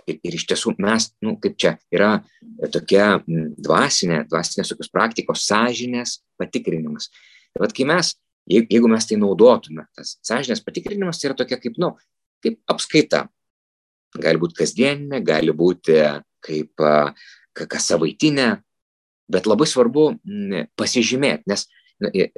Ir, 0.07 0.21
ir 0.23 0.37
iš 0.39 0.47
tiesų 0.47 0.77
mes, 0.79 1.09
nu, 1.25 1.35
kaip 1.43 1.57
čia, 1.59 1.75
yra 1.91 2.13
tokia 2.73 3.17
dvasinė, 3.27 4.23
dvasinės 4.31 4.71
tokios 4.71 4.93
praktikos, 4.93 5.43
sąžinės 5.49 6.21
patikrinimas. 6.39 7.11
Tai 7.53 7.65
vad, 7.65 7.75
kai 7.75 7.89
mes, 7.91 8.13
jeigu 8.47 8.91
mes 8.93 9.09
tai 9.09 9.19
naudotume, 9.19 9.89
tas 9.99 10.15
sąžinės 10.27 10.63
patikrinimas 10.63 11.19
tai 11.19 11.33
yra 11.33 11.39
tokia 11.43 11.59
kaip, 11.59 11.81
nu, 11.83 11.97
kaip 12.45 12.61
apskaita. 12.71 13.27
Gali 14.17 14.41
būti 14.41 14.61
kasdieninė, 14.63 15.21
gali 15.25 15.53
būti 15.53 15.99
kaip 16.47 16.85
kas 17.57 17.89
savaitinė, 17.91 18.49
bet 19.33 19.49
labai 19.51 19.67
svarbu 19.69 20.07
pasižymėti, 20.79 21.49
nes 21.51 21.67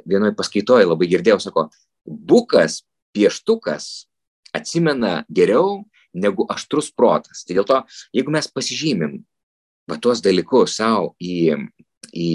vienoje 0.07 0.35
paskaitoje 0.39 0.87
labai 0.87 1.09
girdėjau, 1.11 1.39
sako, 1.43 1.67
bukas, 2.05 2.81
pieštukas 3.13 4.09
atsimena 4.55 5.23
geriau 5.29 5.83
negu 6.13 6.45
aštrus 6.49 6.89
protas. 6.95 7.43
Tai 7.45 7.59
dėl 7.59 7.67
to, 7.69 7.81
jeigu 8.15 8.33
mes 8.33 8.49
pasižymim 8.49 9.19
va 9.89 9.97
tuos 10.01 10.23
dalykus 10.25 10.77
savo 10.79 11.13
į, 11.21 11.57
į 12.13 12.29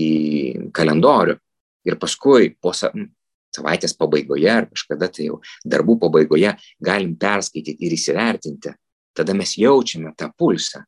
kalendorių 0.75 1.37
ir 1.89 1.99
paskui 2.01 2.53
po 2.61 2.75
savaitės 2.75 3.95
pabaigoje 3.99 4.51
ar 4.51 4.69
kažkada 4.71 5.11
tai 5.13 5.29
jau 5.29 5.41
darbų 5.63 5.99
pabaigoje 6.07 6.55
galim 6.83 7.15
perskaityti 7.19 7.87
ir 7.87 7.95
įsivertinti, 7.95 8.75
tada 9.15 9.35
mes 9.35 9.57
jaučiame 9.59 10.15
tą 10.19 10.31
pulsą. 10.39 10.85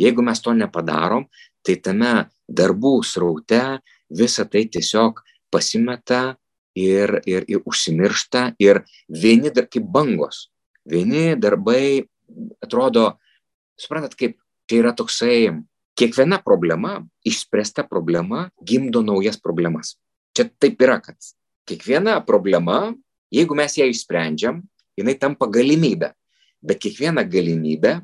Jeigu 0.00 0.22
mes 0.24 0.40
to 0.40 0.54
nepadarom, 0.56 1.26
tai 1.64 1.76
tame 1.76 2.30
darbų 2.48 3.00
sraute 3.04 3.80
visa 4.10 4.46
tai 4.48 4.64
tiesiog 4.72 5.20
pasimeta 5.52 6.36
ir, 6.76 7.20
ir, 7.26 7.44
ir 7.48 7.64
užsimiršta 7.66 8.54
ir 8.62 8.82
vieni 9.08 9.52
dar 9.54 9.66
kaip 9.70 9.84
bangos, 9.84 10.48
vieni 10.86 11.34
darbai 11.36 12.06
atrodo, 12.62 13.18
suprantat, 13.80 14.14
kaip 14.16 14.38
čia 14.70 14.80
yra 14.84 14.94
toksai, 14.96 15.50
kiekviena 15.98 16.40
problema, 16.44 17.00
išspręsta 17.26 17.84
problema 17.90 18.48
gimdo 18.64 19.02
naujas 19.04 19.40
problemas. 19.40 19.96
Čia 20.36 20.46
taip 20.62 20.80
yra, 20.80 21.00
kad 21.02 21.18
kiekviena 21.68 22.20
problema, 22.26 22.94
jeigu 23.34 23.56
mes 23.58 23.76
ją 23.76 23.88
išsprendžiam, 23.90 24.62
jinai 24.98 25.16
tampa 25.18 25.48
galimybė. 25.50 26.12
Bet 26.60 26.80
kiekviena 26.82 27.24
galimybė, 27.24 28.00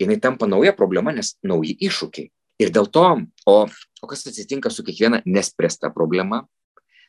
jinai 0.00 0.18
tampa 0.20 0.48
nauja 0.50 0.74
problema, 0.76 1.12
nes 1.14 1.34
nauji 1.46 1.76
iššūkiai. 1.86 2.30
Ir 2.62 2.70
dėl 2.74 2.86
to, 2.92 3.06
o, 3.50 3.56
o 3.66 4.08
kas 4.10 4.26
atsitinka 4.30 4.70
su 4.70 4.84
kiekviena 4.86 5.22
nespręsta 5.26 5.90
problema? 5.94 6.44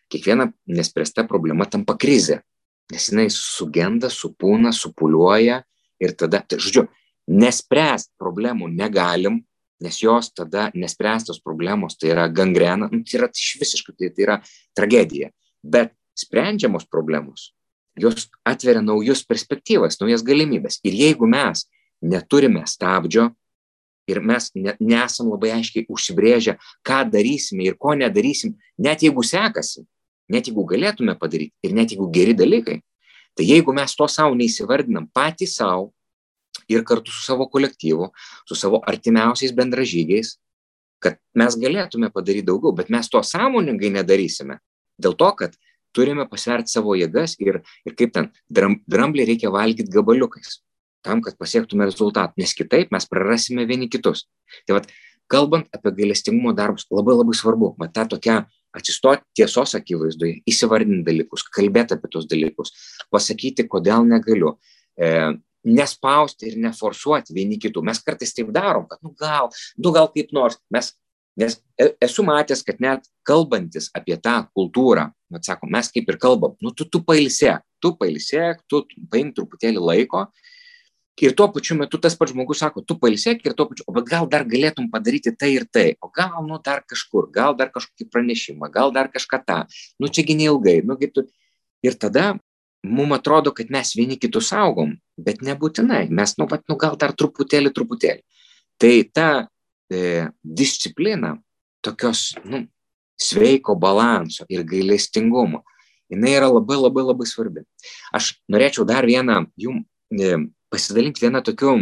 Kiekviena 0.10 0.50
nespręsta 0.70 1.26
problema 1.30 1.68
tampa 1.70 1.96
krizė, 2.02 2.40
nes 2.94 3.10
jinai 3.10 3.28
sugenda, 3.34 4.10
supūna, 4.14 4.72
supuliuoja 4.74 5.62
ir 6.02 6.16
tada, 6.18 6.42
tai, 6.46 6.60
žodžiu, 6.62 6.86
nespręst 7.32 8.12
problemų 8.22 8.70
negalim, 8.74 9.42
nes 9.82 9.98
jos 10.02 10.32
tada 10.34 10.70
nespręstos 10.78 11.42
problemos 11.44 11.98
tai 11.98 12.14
yra 12.14 12.28
gangrena, 12.32 12.88
nu, 12.92 13.04
tai 13.04 13.20
yra 13.20 13.30
iš 13.34 13.56
visiškai, 13.62 13.96
tai, 13.98 14.12
tai 14.16 14.26
yra 14.28 14.38
tragedija. 14.78 15.32
Bet 15.62 15.94
sprendžiamos 16.16 16.86
problemos, 16.88 17.52
jos 18.00 18.28
atveria 18.46 18.84
naujus 18.84 19.24
perspektyvas, 19.26 20.00
naujas 20.02 20.24
galimybės. 20.26 20.80
Ir 20.84 20.96
jeigu 21.00 21.28
mes 21.30 21.66
neturime 22.04 22.66
stabdžio 22.68 23.30
ir 24.08 24.22
mes 24.22 24.52
ne, 24.54 24.76
nesam 24.80 25.32
labai 25.32 25.56
aiškiai 25.56 25.88
užsibrėžę, 25.90 26.58
ką 26.86 27.04
darysime 27.10 27.66
ir 27.66 27.78
ko 27.80 27.96
nedarysim, 27.98 28.54
net 28.78 29.04
jeigu 29.06 29.24
sekasi, 29.26 29.86
net 30.30 30.50
jeigu 30.50 30.66
galėtume 30.70 31.16
padaryti 31.20 31.54
ir 31.66 31.74
net 31.74 31.96
jeigu 31.96 32.10
geri 32.14 32.36
dalykai, 32.38 32.82
tai 33.36 33.48
jeigu 33.50 33.74
mes 33.76 33.96
to 33.98 34.08
savo 34.12 34.36
neįsivardinam 34.38 35.10
patys 35.14 35.58
savo 35.58 35.92
ir 36.72 36.86
kartu 36.88 37.12
su 37.12 37.24
savo 37.26 37.50
kolektyvu, 37.52 38.12
su 38.48 38.56
savo 38.56 38.82
artimiausiais 38.88 39.54
bendražygiais, 39.56 40.36
kad 41.04 41.20
mes 41.38 41.58
galėtume 41.60 42.10
padaryti 42.14 42.48
daugiau, 42.48 42.74
bet 42.76 42.90
mes 42.94 43.10
to 43.12 43.22
sąmoningai 43.22 43.92
nedarysime. 43.98 44.60
Dėl 45.02 45.18
to, 45.20 45.32
kad 45.36 45.58
turime 45.96 46.28
pasverti 46.30 46.76
savo 46.76 46.98
jėgas 47.00 47.38
ir, 47.44 47.62
ir 47.88 47.96
kaip 47.98 48.14
ten, 48.16 48.30
dram, 48.52 48.80
dramblį 48.92 49.28
reikia 49.32 49.52
valgyti 49.54 49.94
gabaliukais, 49.94 50.60
tam, 51.06 51.24
kad 51.26 51.38
pasiektume 51.40 51.88
rezultatą, 51.88 52.34
nes 52.42 52.54
kitaip 52.58 52.94
mes 52.96 53.08
prarasime 53.10 53.68
vieni 53.70 53.90
kitus. 53.92 54.26
Tai 54.68 54.80
vad, 54.80 54.92
kalbant 55.32 55.70
apie 55.76 55.94
gailestingumo 56.02 56.54
darbus, 56.58 56.88
labai 56.94 57.18
labai 57.18 57.36
svarbu, 57.38 57.74
va 57.80 57.90
tą 57.94 58.06
tokią 58.16 58.44
atsistoti 58.76 59.24
tiesos 59.40 59.76
akivaizdoje, 59.78 60.42
įsivardinti 60.50 61.06
dalykus, 61.08 61.46
kalbėti 61.56 61.96
apie 61.96 62.12
tos 62.12 62.28
dalykus, 62.30 62.74
pasakyti, 63.14 63.68
kodėl 63.72 64.04
negaliu, 64.10 64.58
e, 65.00 65.10
nespausti 65.66 66.52
ir 66.52 66.60
neforsuoti 66.62 67.34
vieni 67.36 67.58
kitų. 67.62 67.82
Mes 67.88 68.02
kartais 68.06 68.36
taip 68.36 68.52
darom, 68.54 68.86
kad, 68.90 69.02
nu 69.06 69.14
gal, 69.18 69.50
nu 69.82 69.94
gal 69.96 70.12
kaip 70.14 70.34
nors. 70.36 70.60
Mes, 70.74 70.92
nes 71.40 71.58
e, 71.80 71.92
esu 72.08 72.24
matęs, 72.26 72.64
kad 72.66 72.80
net 72.84 73.06
kalbantis 73.28 73.90
apie 73.96 74.18
tą 74.22 74.38
kultūrą, 74.56 75.10
mat 75.32 75.48
sako, 75.48 75.70
mes 75.72 75.92
kaip 75.92 76.10
ir 76.12 76.20
kalbam, 76.22 76.56
nu 76.64 76.72
tu, 76.72 76.88
tu 76.88 77.02
pailsėk, 77.04 77.64
tu 77.84 77.94
pailsėk, 78.00 78.64
tu 78.72 78.86
paim 79.12 79.34
truputėlį 79.36 79.84
laiko. 79.84 80.26
Ir 81.24 81.32
tuo 81.32 81.48
pačiu 81.48 81.78
metu 81.80 81.96
tas 82.04 82.16
pats 82.20 82.34
žmogus 82.34 82.60
sako, 82.60 82.82
tu 82.84 82.98
pailsėk 83.00 83.46
ir 83.48 83.54
tuo 83.56 83.70
pačiu, 83.70 83.86
o 83.88 83.94
bet 83.96 84.08
gal 84.10 84.28
dar 84.28 84.44
galėtum 84.44 84.90
padaryti 84.92 85.32
tai 85.32 85.54
ir 85.54 85.64
tai, 85.72 85.94
o 86.04 86.10
gal, 86.12 86.42
nu, 86.44 86.60
dar 86.64 86.84
kažkur, 86.84 87.30
gal 87.32 87.56
dar 87.56 87.72
kažkokį 87.72 88.10
pranešimą, 88.12 88.68
gal 88.74 88.92
dar 88.96 89.08
kažką 89.14 89.40
tą, 89.48 89.62
nu, 90.00 90.12
čiagi 90.12 90.36
neilgai, 90.36 90.82
nu, 90.84 91.00
kaip 91.00 91.16
tu. 91.16 91.24
Ir 91.86 91.96
tada 92.02 92.34
mums 92.86 93.16
atrodo, 93.16 93.54
kad 93.56 93.72
mes 93.72 93.94
vieni 93.96 94.18
kitus 94.20 94.50
saugom, 94.52 94.96
bet 95.18 95.42
nebūtinai. 95.46 96.06
Mes, 96.12 96.36
nu, 96.40 96.48
vat, 96.52 96.64
nu 96.70 96.78
gal 96.80 96.98
dar 97.00 97.16
truputėlį, 97.16 97.72
truputėlį. 97.76 98.24
Tai 98.82 98.94
ta 99.16 99.30
e, 99.92 100.28
disciplina 100.44 101.36
tokios, 101.86 102.34
nu, 102.46 102.66
sveiko 103.16 103.76
balanso 103.80 104.46
ir 104.50 104.66
gailestingumo, 104.68 105.64
jinai 106.12 106.36
yra 106.36 106.50
labai 106.52 106.78
labai 106.80 107.06
labai 107.06 107.28
svarbi. 107.30 107.64
Aš 108.16 108.36
norėčiau 108.52 108.86
dar 108.88 109.08
vieną 109.08 109.46
jum 109.60 109.84
e, 110.12 110.36
pasidalinti 110.74 111.24
vieną 111.24 111.42
tokių 111.46 111.76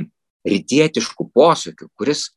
rytietiškų 0.48 1.30
posakių, 1.34 1.90
kuris 1.98 2.28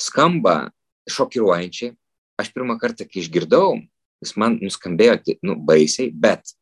skamba 0.00 0.70
šokiruojančiai. 1.10 1.94
Aš 2.40 2.54
pirmą 2.56 2.78
kartą, 2.80 3.04
kai 3.04 3.20
išgirdau, 3.20 3.76
jis 4.24 4.32
man 4.40 4.56
nuskambėjo 4.62 5.18
nu, 5.44 5.58
baisiai, 5.60 6.08
bet 6.08 6.54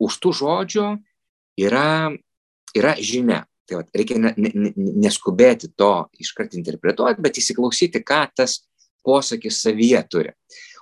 už 0.00 0.16
tų 0.22 0.32
žodžių 0.40 0.86
yra, 1.60 2.12
yra 2.76 2.94
žinia. 2.96 3.44
Tai 3.70 3.78
va, 3.78 3.84
reikia 3.94 4.18
ne, 4.18 4.32
ne, 4.34 4.72
neskubėti 4.98 5.68
to 5.78 5.92
iškart 6.18 6.56
interpretuoti, 6.58 7.22
bet 7.22 7.38
įsiklausyti, 7.38 8.02
ką 8.02 8.24
tas 8.34 8.56
posakis 9.06 9.60
savyje 9.62 10.00
turi. 10.10 10.32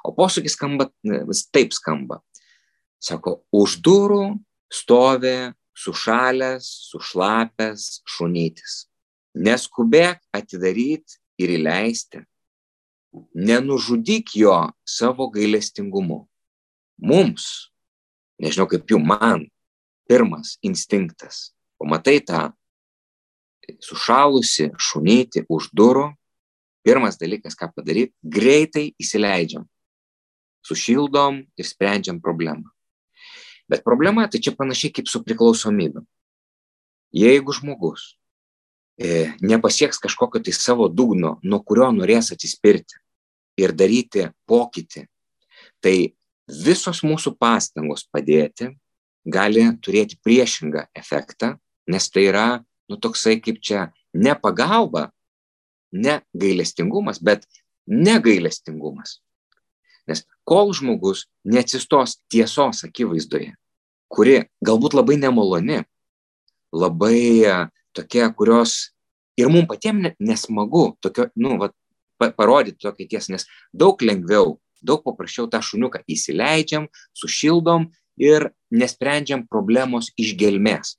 O 0.08 0.14
posakis 0.16 0.56
skamba, 0.56 0.86
taip 1.52 1.76
skamba. 1.76 2.22
Sako, 2.96 3.42
už 3.52 3.76
durų 3.84 4.22
stovi 4.72 5.52
sušalęs, 5.76 6.64
sušlapęs 6.88 8.00
šunytis. 8.08 8.86
Neskubėk 9.36 10.24
atidaryti 10.32 11.20
ir 11.44 11.52
įleisti. 11.58 12.24
Nenužudyk 13.36 14.32
jo 14.40 14.56
savo 14.88 15.28
gailestingumu. 15.34 16.22
Mums, 17.04 17.68
nežinau 18.40 18.64
kaip 18.72 18.88
jų, 18.88 18.98
man 19.04 19.44
pirmas 20.08 20.56
instinktas, 20.64 21.52
pamatai 21.76 22.22
tą 22.24 22.48
sušalusi 23.82 24.70
šunyti 24.80 25.44
už 25.48 25.70
durų, 25.76 26.08
pirmas 26.86 27.18
dalykas, 27.20 27.56
ką 27.58 27.70
padaryti, 27.74 28.14
greitai 28.22 28.88
įsileidžiam, 29.00 29.66
sušildom 30.64 31.42
ir 31.58 31.68
sprendžiam 31.68 32.20
problemą. 32.22 32.70
Bet 33.68 33.84
problema 33.84 34.24
tai 34.28 34.40
čia 34.40 34.54
panašiai 34.56 34.94
kaip 34.96 35.10
su 35.10 35.20
priklausomybė. 35.24 36.00
Jeigu 37.12 37.52
žmogus 37.56 38.14
e, 38.96 39.32
nepasieks 39.44 40.00
kažkokio 40.00 40.40
tai 40.44 40.54
savo 40.56 40.88
dugno, 40.88 41.36
nuo 41.44 41.60
kurio 41.64 41.90
norės 41.92 42.32
atsispirti 42.32 42.96
ir 43.60 43.74
daryti 43.76 44.28
pokytį, 44.48 45.04
tai 45.84 45.96
visos 46.48 47.02
mūsų 47.04 47.34
pastangos 47.40 48.06
padėti 48.08 48.72
gali 49.28 49.64
turėti 49.84 50.16
priešingą 50.24 50.86
efektą, 50.96 51.56
nes 51.88 52.08
tai 52.12 52.28
yra, 52.28 52.48
nu, 52.88 52.96
toksai 52.96 53.38
kaip 53.44 53.60
čia 53.64 53.88
ne 54.14 54.34
pagalba, 54.34 55.08
ne 55.92 56.20
gailestingumas, 56.36 57.20
bet 57.22 57.46
negailestingumas. 57.86 59.18
Nes 60.08 60.24
kol 60.48 60.72
žmogus 60.76 61.26
neatsistos 61.44 62.18
tiesos 62.32 62.84
akivaizdoje, 62.86 63.52
kuri 64.08 64.38
galbūt 64.64 64.96
labai 64.96 65.18
nemaloni, 65.20 65.82
labai 66.72 67.20
e, 67.44 67.56
tokia, 67.96 68.30
kurios 68.32 68.94
ir 69.36 69.52
mums 69.52 69.68
patiems 69.68 70.16
nesmagu, 70.20 70.94
tokio, 71.04 71.28
nu, 71.36 71.58
va, 71.60 71.70
parodyti 72.18 72.80
tokią 72.82 73.08
tiesą, 73.12 73.36
nes 73.36 73.46
daug 73.72 74.00
lengviau 74.02 74.56
daug 74.82 75.02
paprasčiau 75.02 75.48
tą 75.50 75.60
šuniuką 75.64 76.02
įsileidžiam, 76.10 76.88
sušildom 77.16 77.88
ir 78.20 78.50
nesprendžiam 78.70 79.44
problemos 79.50 80.12
iš 80.18 80.34
gelmės. 80.38 80.96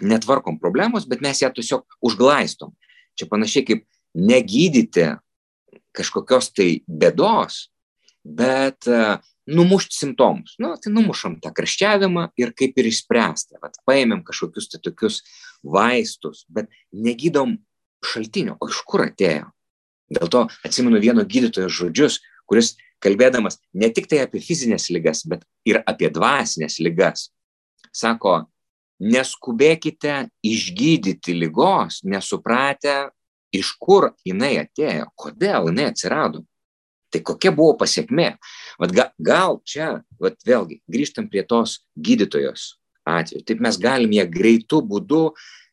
Netvarkom 0.00 0.58
problemos, 0.60 1.06
bet 1.08 1.22
mes 1.24 1.42
ją 1.42 1.50
tiesiog 1.54 1.84
užglaistom. 2.06 2.72
Čia 3.18 3.28
panašiai 3.30 3.66
kaip 3.68 3.84
negydyti 4.16 5.10
kažkokios 5.96 6.50
tai 6.56 6.68
bėdos, 6.88 7.66
bet 8.24 8.86
uh, 8.90 9.18
numušti 9.50 9.96
simptomus. 9.96 10.54
Nu, 10.58 10.74
tai 10.80 10.92
numušam 10.94 11.38
tą 11.42 11.52
kraščiavimą 11.54 12.28
ir 12.40 12.52
kaip 12.56 12.78
ir 12.78 12.90
išspręsti. 12.90 13.58
Vat 13.62 13.78
paėmėm 13.88 14.22
kažkokius 14.26 14.70
tai 14.72 14.80
tokius 14.84 15.20
vaistus, 15.62 16.44
bet 16.48 16.70
negydom 16.92 17.58
šaltinio, 18.06 18.56
o 18.60 18.70
iš 18.70 18.82
kur 18.88 19.04
atėjo. 19.08 19.50
Dėl 20.10 20.30
to 20.32 20.46
atsimenu 20.66 21.00
vieno 21.02 21.24
gydytojo 21.26 21.70
žodžius, 21.70 22.20
kuris 22.50 22.74
kalbėdamas 23.02 23.60
ne 23.74 23.90
tik 23.94 24.08
tai 24.10 24.24
apie 24.24 24.42
fizinės 24.42 24.88
lygas, 24.90 25.22
bet 25.28 25.44
ir 25.68 25.80
apie 25.86 26.10
dvasinės 26.12 26.80
lygas. 26.82 27.28
Sako, 27.94 28.44
neskubėkite 29.00 30.28
išgydyti 30.44 31.34
lygos, 31.34 32.02
nesupratę, 32.04 33.10
iš 33.52 33.72
kur 33.80 34.12
jinai 34.26 34.54
atėjo, 34.62 35.08
kodėl 35.18 35.70
jinai 35.70 35.88
atsirado. 35.90 36.44
Tai 37.10 37.22
kokia 37.26 37.50
buvo 37.50 37.74
pasiekmė? 37.80 38.36
Vat 38.78 38.92
ga, 38.94 39.08
gal 39.18 39.58
čia, 39.66 39.96
vat 40.22 40.36
vėlgi, 40.46 40.78
grįžtam 40.86 41.26
prie 41.32 41.42
tos 41.42 41.80
gydytojos 41.98 42.76
atveju. 43.08 43.42
Taip 43.48 43.64
mes 43.64 43.80
galim 43.82 44.14
ją 44.14 44.28
greitų 44.30 44.78
būdų, 44.86 45.24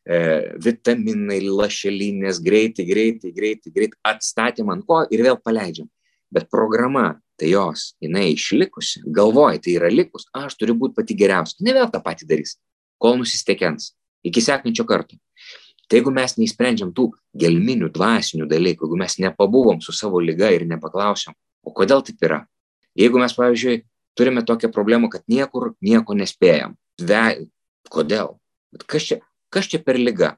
e, 0.08 0.18
vitaminai, 0.66 1.44
lašelinės, 1.46 2.42
greitai, 2.42 2.88
greitai, 2.90 3.36
greitai, 3.36 3.76
greitai 3.76 4.02
atstatėm 4.16 4.74
ant 4.74 4.88
ko 4.88 5.04
ir 5.14 5.22
vėl 5.28 5.38
paleidžiam. 5.38 5.92
Bet 6.34 6.50
programa, 6.50 7.20
tai 7.38 7.52
jos, 7.52 7.92
jinai 8.02 8.32
išlikusi, 8.34 9.04
galvoja, 9.06 9.62
tai 9.62 9.78
yra 9.78 9.92
likus, 9.94 10.26
aš 10.34 10.58
turiu 10.58 10.74
būti 10.80 10.98
pati 10.98 11.16
geriausia. 11.16 11.62
Ne 11.62 11.78
vėl 11.78 11.92
tą 11.94 12.02
patį 12.04 12.32
darys 12.34 12.58
kol 13.02 13.18
nusistekens. 13.22 13.94
Iki 14.26 14.42
sekančio 14.44 14.86
karto. 14.88 15.18
Tai 15.88 16.02
jeigu 16.02 16.12
mes 16.12 16.34
neįsprendžiam 16.36 16.90
tų 16.96 17.12
gelminių, 17.40 17.88
dvasinių 17.96 18.48
dalykų, 18.52 18.88
jeigu 18.88 18.98
mes 19.00 19.16
nepabuvom 19.24 19.80
su 19.84 19.96
savo 19.96 20.20
lyga 20.20 20.50
ir 20.52 20.66
nepaklausiam, 20.68 21.36
o 21.64 21.72
kodėl 21.72 22.04
taip 22.04 22.26
yra? 22.28 22.42
Jeigu 22.98 23.22
mes, 23.22 23.36
pavyzdžiui, 23.38 23.84
turime 24.18 24.44
tokią 24.44 24.72
problemą, 24.74 25.08
kad 25.14 25.24
niekur 25.32 25.72
nieko 25.86 26.18
nespėjam, 26.18 26.76
ve, 27.00 27.48
kodėl? 27.94 28.36
Bet 28.74 28.84
kas 28.90 29.08
čia, 29.08 29.20
kas 29.54 29.70
čia 29.72 29.80
per 29.80 30.00
lyga? 30.02 30.34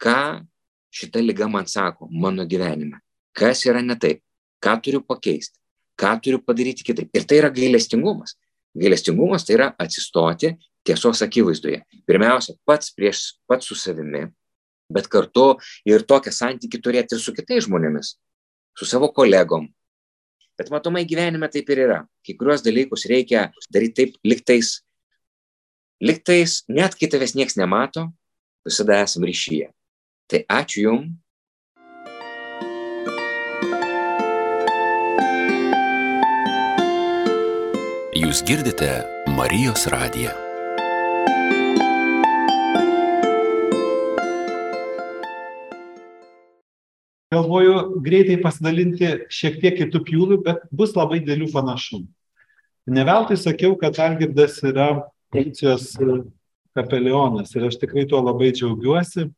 Ką 0.00 0.46
šita 0.94 1.20
lyga 1.20 1.50
man 1.52 1.68
sako 1.68 2.08
mano 2.08 2.46
gyvenime? 2.48 3.02
Kas 3.36 3.66
yra 3.66 3.82
ne 3.84 3.98
taip? 3.98 4.22
Ką 4.62 4.78
turiu 4.82 5.02
pakeisti? 5.04 5.58
Ką 5.98 6.14
turiu 6.22 6.40
padaryti 6.40 6.86
kitaip? 6.86 7.10
Ir 7.12 7.26
tai 7.28 7.42
yra 7.42 7.50
gailestingumas. 7.52 8.38
Gailestingumas 8.78 9.44
tai 9.44 9.58
yra 9.58 9.68
atsistoti 9.78 10.54
tiesos 10.88 11.22
akivaizdoje. 11.24 11.82
Pirmiausia, 12.08 12.56
pats 12.68 12.92
prieš 12.96 13.24
pats 13.48 13.68
su 13.68 13.76
savimi, 13.78 14.24
bet 14.92 15.08
kartu 15.12 15.52
ir 15.88 16.06
tokią 16.08 16.32
santykių 16.34 16.80
turėti 16.84 17.16
ir 17.16 17.22
su 17.22 17.34
kitais 17.36 17.68
žmonėmis, 17.68 18.14
su 18.78 18.88
savo 18.88 19.12
kolegom. 19.12 19.68
Bet 20.58 20.72
matomai 20.74 21.04
gyvenime 21.06 21.46
taip 21.52 21.68
ir 21.70 21.84
yra. 21.84 22.00
Kai 22.26 22.34
kuriuos 22.34 22.64
dalykus 22.64 23.06
reikia 23.10 23.46
daryti 23.70 23.94
taip, 24.00 24.16
liktais, 24.26 24.80
liktais, 26.02 26.62
net 26.66 26.98
kai 26.98 27.10
tavęs 27.12 27.36
niekas 27.38 27.58
nemato, 27.60 28.08
visada 28.66 28.98
esam 29.04 29.28
ryšyje. 29.28 29.70
Tai 30.28 30.44
ačiū 30.58 30.88
Jums. 30.88 31.16
Jūs 38.18 38.42
girdite 38.42 38.90
Marijos 39.30 39.86
radiją. 39.94 40.47
Galvoju 47.32 48.00
greitai 48.04 48.38
pasidalinti 48.40 49.10
šiek 49.32 49.58
tiek 49.62 49.76
kitų 49.82 50.00
pjūvių, 50.06 50.38
bet 50.44 50.64
bus 50.72 50.94
labai 50.96 51.20
dėlių 51.24 51.50
panašumų. 51.52 52.08
Ne 52.88 53.04
veltui 53.04 53.36
sakiau, 53.36 53.74
kad 53.76 53.98
Algirdas 54.00 54.56
yra 54.64 54.88
policijos 55.32 55.92
kapelionas 56.76 57.52
ir 57.52 57.66
aš 57.68 57.76
tikrai 57.82 58.06
tuo 58.08 58.22
labai 58.24 58.54
džiaugiuosi. 58.56 59.28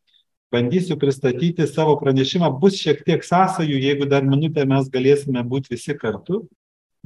Bandysiu 0.51 0.97
pristatyti 0.99 1.67
savo 1.71 1.97
pranešimą, 1.99 2.49
bus 2.63 2.79
šiek 2.79 3.05
tiek 3.07 3.23
sąsajų, 3.27 3.77
jeigu 3.87 4.07
dar 4.11 4.27
minutę 4.27 4.65
mes 4.67 4.89
galėsime 4.91 5.43
būti 5.47 5.77
visi 5.77 5.95
kartu. 5.99 6.45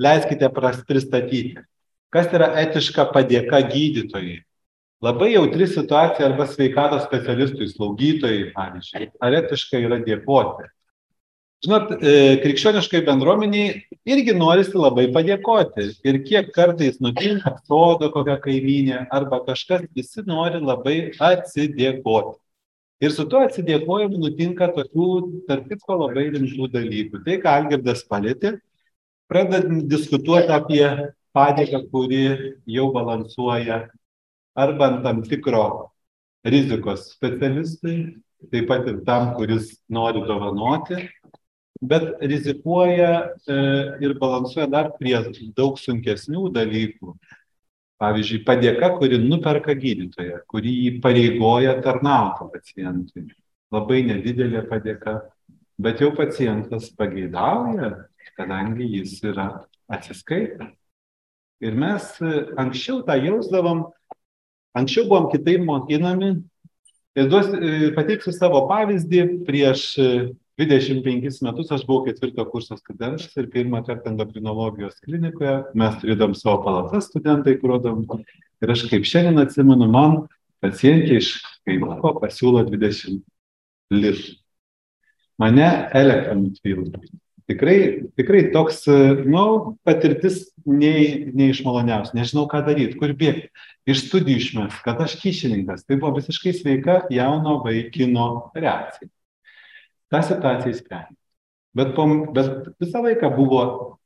Leiskite 0.00 0.48
pristatyti. 0.52 1.60
Kas 2.12 2.32
yra 2.32 2.54
etiška 2.62 3.04
padėka 3.12 3.60
gydytojai? 3.68 4.43
Labai 5.04 5.34
jautri 5.34 5.66
situacija 5.68 6.30
arba 6.30 6.46
sveikatos 6.48 7.02
specialistui, 7.04 7.66
slaugytojai, 7.68 8.52
pavyzdžiui. 8.54 9.10
Ar 9.20 9.36
etiška 9.42 9.80
yra 9.82 9.98
dėkoti? 10.04 10.68
Žinot, 11.64 11.90
e, 11.96 12.14
krikščioniškai 12.42 13.02
bendruomeniai 13.04 13.74
irgi 14.14 14.34
norisi 14.36 14.76
labai 14.76 15.06
padėkoti. 15.12 15.86
Ir 16.08 16.20
kiek 16.28 16.48
kartais 16.56 17.00
nutinka, 17.04 17.54
sodo 17.68 18.08
kokia 18.12 18.36
kaiminė 18.44 19.02
arba 19.12 19.42
kažkas, 19.46 19.84
visi 19.96 20.24
nori 20.28 20.60
labai 20.60 20.96
atsidėkoti. 21.28 22.38
Ir 23.04 23.12
su 23.12 23.26
tuo 23.28 23.42
atsidėkojimu 23.44 24.20
nutinka 24.22 24.70
tokių, 24.76 25.08
tarp 25.48 25.68
kitko, 25.72 25.98
labai 26.04 26.30
rimtų 26.36 26.70
dalykų. 26.72 27.20
Tai, 27.26 27.36
ką 27.42 27.56
Algirdas 27.58 28.04
palėtė, 28.08 28.54
pradedant 29.28 29.84
diskutuoti 29.90 30.52
apie 30.52 30.86
padėką, 31.36 31.82
kuri 31.92 32.24
jau 32.76 32.88
balansuoja 32.94 33.82
arba 34.54 34.88
ant 34.88 35.02
tam 35.04 35.22
tikro 35.22 35.64
rizikos 36.44 37.10
specialistui, 37.14 38.16
taip 38.52 38.68
pat 38.68 38.88
ir 38.88 39.00
tam, 39.06 39.32
kuris 39.38 39.72
nori 39.88 40.22
dovanoti, 40.28 40.98
bet 41.82 42.20
rizikuoja 42.20 43.12
e, 43.48 43.56
ir 44.04 44.16
balansuoja 44.20 44.68
dar 44.70 44.92
prie 44.98 45.16
daug 45.56 45.80
sunkesnių 45.80 46.50
dalykų. 46.54 47.16
Pavyzdžiui, 48.02 48.42
padėka, 48.44 48.90
kuri 48.98 49.20
nuperka 49.22 49.72
gydytoją, 49.78 50.40
kuri 50.50 50.72
jį 50.84 50.90
pareigoja 51.04 51.76
tarnauti 51.82 52.48
pacientui. 52.52 53.28
Labai 53.72 54.02
nedidelė 54.08 54.64
padėka, 54.68 55.20
bet 55.80 56.02
jau 56.02 56.10
pacientas 56.16 56.90
pageidauja, 56.98 57.92
kadangi 58.36 58.88
jis 58.98 59.20
yra 59.24 59.48
atsiskaitęs. 59.92 60.74
Ir 61.64 61.76
mes 61.80 62.08
e, 62.20 62.32
anksčiau 62.60 63.04
tą 63.06 63.14
jausdavom, 63.22 63.86
anksčiau 64.74 65.08
buvom 65.08 65.30
kitaip 65.32 65.64
mokinami. 65.66 66.34
Ir 67.14 67.28
duos, 67.30 67.46
e, 67.54 67.92
pateiksiu 67.94 68.34
savo 68.34 68.64
pavyzdį 68.70 69.26
prieš 69.46 69.84
25 70.58 71.42
metus 71.42 71.72
aš 71.74 71.82
buvau 71.86 72.04
ketvirto 72.06 72.44
kurso 72.50 72.76
studentas 72.78 73.32
ir 73.36 73.50
pirmą 73.50 73.82
kartą 73.86 74.12
endokrinologijos 74.12 75.00
klinikoje 75.02 75.56
mes 75.74 75.96
turėdavom 76.02 76.36
savo 76.38 76.60
palatas 76.66 77.08
studentai 77.10 77.56
kuruodavom 77.58 78.22
ir 78.62 78.74
aš 78.74 78.84
kaip 78.90 79.06
šiandien 79.08 79.42
atsimenu 79.42 79.88
man 79.90 80.20
pacientė 80.62 81.18
iš 81.18 81.32
kaimuko 81.66 82.14
pasiūlo 82.22 82.62
20 82.70 83.18
litų. 83.94 84.38
Mane 85.42 85.66
elektrą 85.98 86.38
nutvildo. 86.38 87.02
Tikrai, 87.50 87.78
tikrai 88.16 88.46
toks, 88.54 88.86
nu, 89.28 89.44
patirtis 89.84 90.46
nei, 90.64 91.26
nei 91.36 91.50
iš 91.52 91.60
maloniausių. 91.66 92.16
Nežinau, 92.16 92.46
ką 92.48 92.62
daryti, 92.64 92.96
kur 93.00 93.12
bėgti. 93.18 93.50
Iš 93.90 94.06
studijų 94.06 94.40
išmes, 94.40 94.78
kad 94.86 95.02
aš 95.04 95.18
kyšininkas. 95.20 95.84
Tai 95.84 95.98
buvo 95.98 96.14
visiškai 96.22 96.54
sveika 96.56 97.02
jauno 97.12 97.58
vaikino 97.66 98.30
reakcija 98.56 99.12
tą 100.14 100.22
situaciją 100.22 100.74
įsprendė. 100.74 101.16
Bet, 101.74 101.90
po, 101.96 102.04
bet 102.36 102.68
visą 102.78 103.00
laiką 103.02 103.32
buvo 103.34 103.62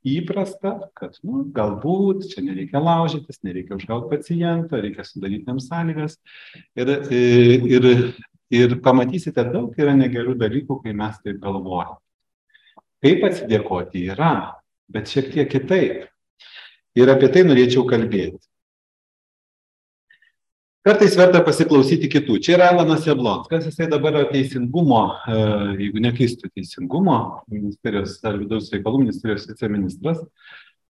įprasta, 0.07 0.71
kad 0.97 1.19
nu, 1.21 1.43
galbūt 1.53 2.25
čia 2.31 2.41
nereikia 2.41 2.81
laužytis, 2.81 3.43
nereikia 3.45 3.77
užgauti 3.77 4.09
paciento, 4.15 4.79
reikia 4.81 5.05
sudaryti 5.05 5.45
jam 5.45 5.59
sąlygas. 5.61 6.17
Ir, 6.79 6.89
ir, 7.13 7.89
ir 8.57 8.75
pamatysite, 8.85 9.45
daug 9.53 9.77
yra 9.77 9.93
negerų 9.99 10.33
dalykų, 10.41 10.79
kai 10.81 10.95
mes 10.97 11.21
taip 11.21 11.37
galvojame. 11.43 11.99
Kaip 12.99 13.23
atsidėkoti 13.23 14.03
yra, 14.11 14.59
bet 14.91 15.11
šiek 15.11 15.31
tiek 15.33 15.49
kitaip. 15.51 16.07
Ir 16.99 17.11
apie 17.11 17.29
tai 17.31 17.45
norėčiau 17.47 17.85
kalbėti. 17.87 18.41
Kartais 20.83 21.13
verta 21.19 21.41
pasiklausyti 21.43 22.07
kitų. 22.11 22.37
Čia 22.43 22.53
yra 22.55 22.69
Alanas 22.73 23.03
Jablonskas, 23.07 23.65
jisai 23.67 23.89
dabar 23.91 24.15
yra 24.15 24.29
teisingumo, 24.31 25.01
e, 25.27 25.39
jeigu 25.83 26.01
nekeistu, 26.01 26.47
teisingumo 26.55 27.17
ministerijos 27.51 28.15
ar 28.23 28.39
vidaus 28.39 28.71
reikalų 28.73 29.03
ministerijos 29.03 29.45
viceministras. 29.51 30.23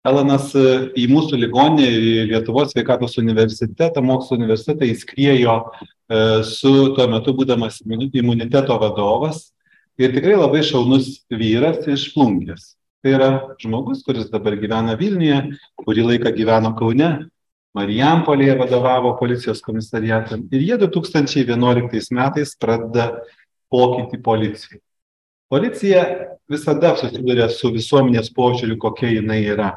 Alanas 0.06 0.54
e, 0.56 0.66
į 0.94 1.08
mūsų 1.10 1.42
ligonį, 1.42 1.90
į 1.90 2.26
Lietuvos 2.30 2.72
sveikatos 2.76 3.18
universitetą, 3.20 4.06
mokslo 4.06 4.38
universitetą 4.38 4.88
įskriejo 4.88 5.58
e, 5.58 6.22
su 6.48 6.74
tuo 6.94 7.10
metu 7.12 7.34
būdamas 7.38 7.82
imuniteto 7.84 8.78
vadovas 8.80 9.50
ir 10.00 10.14
tikrai 10.16 10.38
labai 10.40 10.64
šaunus 10.66 11.20
vyras 11.32 11.84
iš 11.92 12.10
plungės. 12.16 12.74
Tai 13.04 13.12
yra 13.16 13.30
žmogus, 13.62 14.02
kuris 14.04 14.28
dabar 14.32 14.58
gyvena 14.60 14.98
Vilniuje, 15.00 15.60
kurį 15.80 16.08
laiką 16.14 16.34
gyveno 16.36 16.74
Kaune, 16.80 17.12
Marijampolėje 17.78 18.56
vadovavo 18.58 19.14
policijos 19.20 19.62
komisariatam 19.62 20.48
ir 20.50 20.64
jie 20.66 20.78
2011 20.82 22.16
metais 22.18 22.56
pradeda 22.58 23.12
pokytį 23.70 24.18
policijai. 24.26 24.82
Policija 25.54 26.02
visada 26.50 26.96
susiduria 26.98 27.46
su 27.54 27.70
visuomenės 27.74 28.32
požiūriu, 28.34 28.80
kokia 28.82 29.14
jinai 29.14 29.44
yra. 29.54 29.76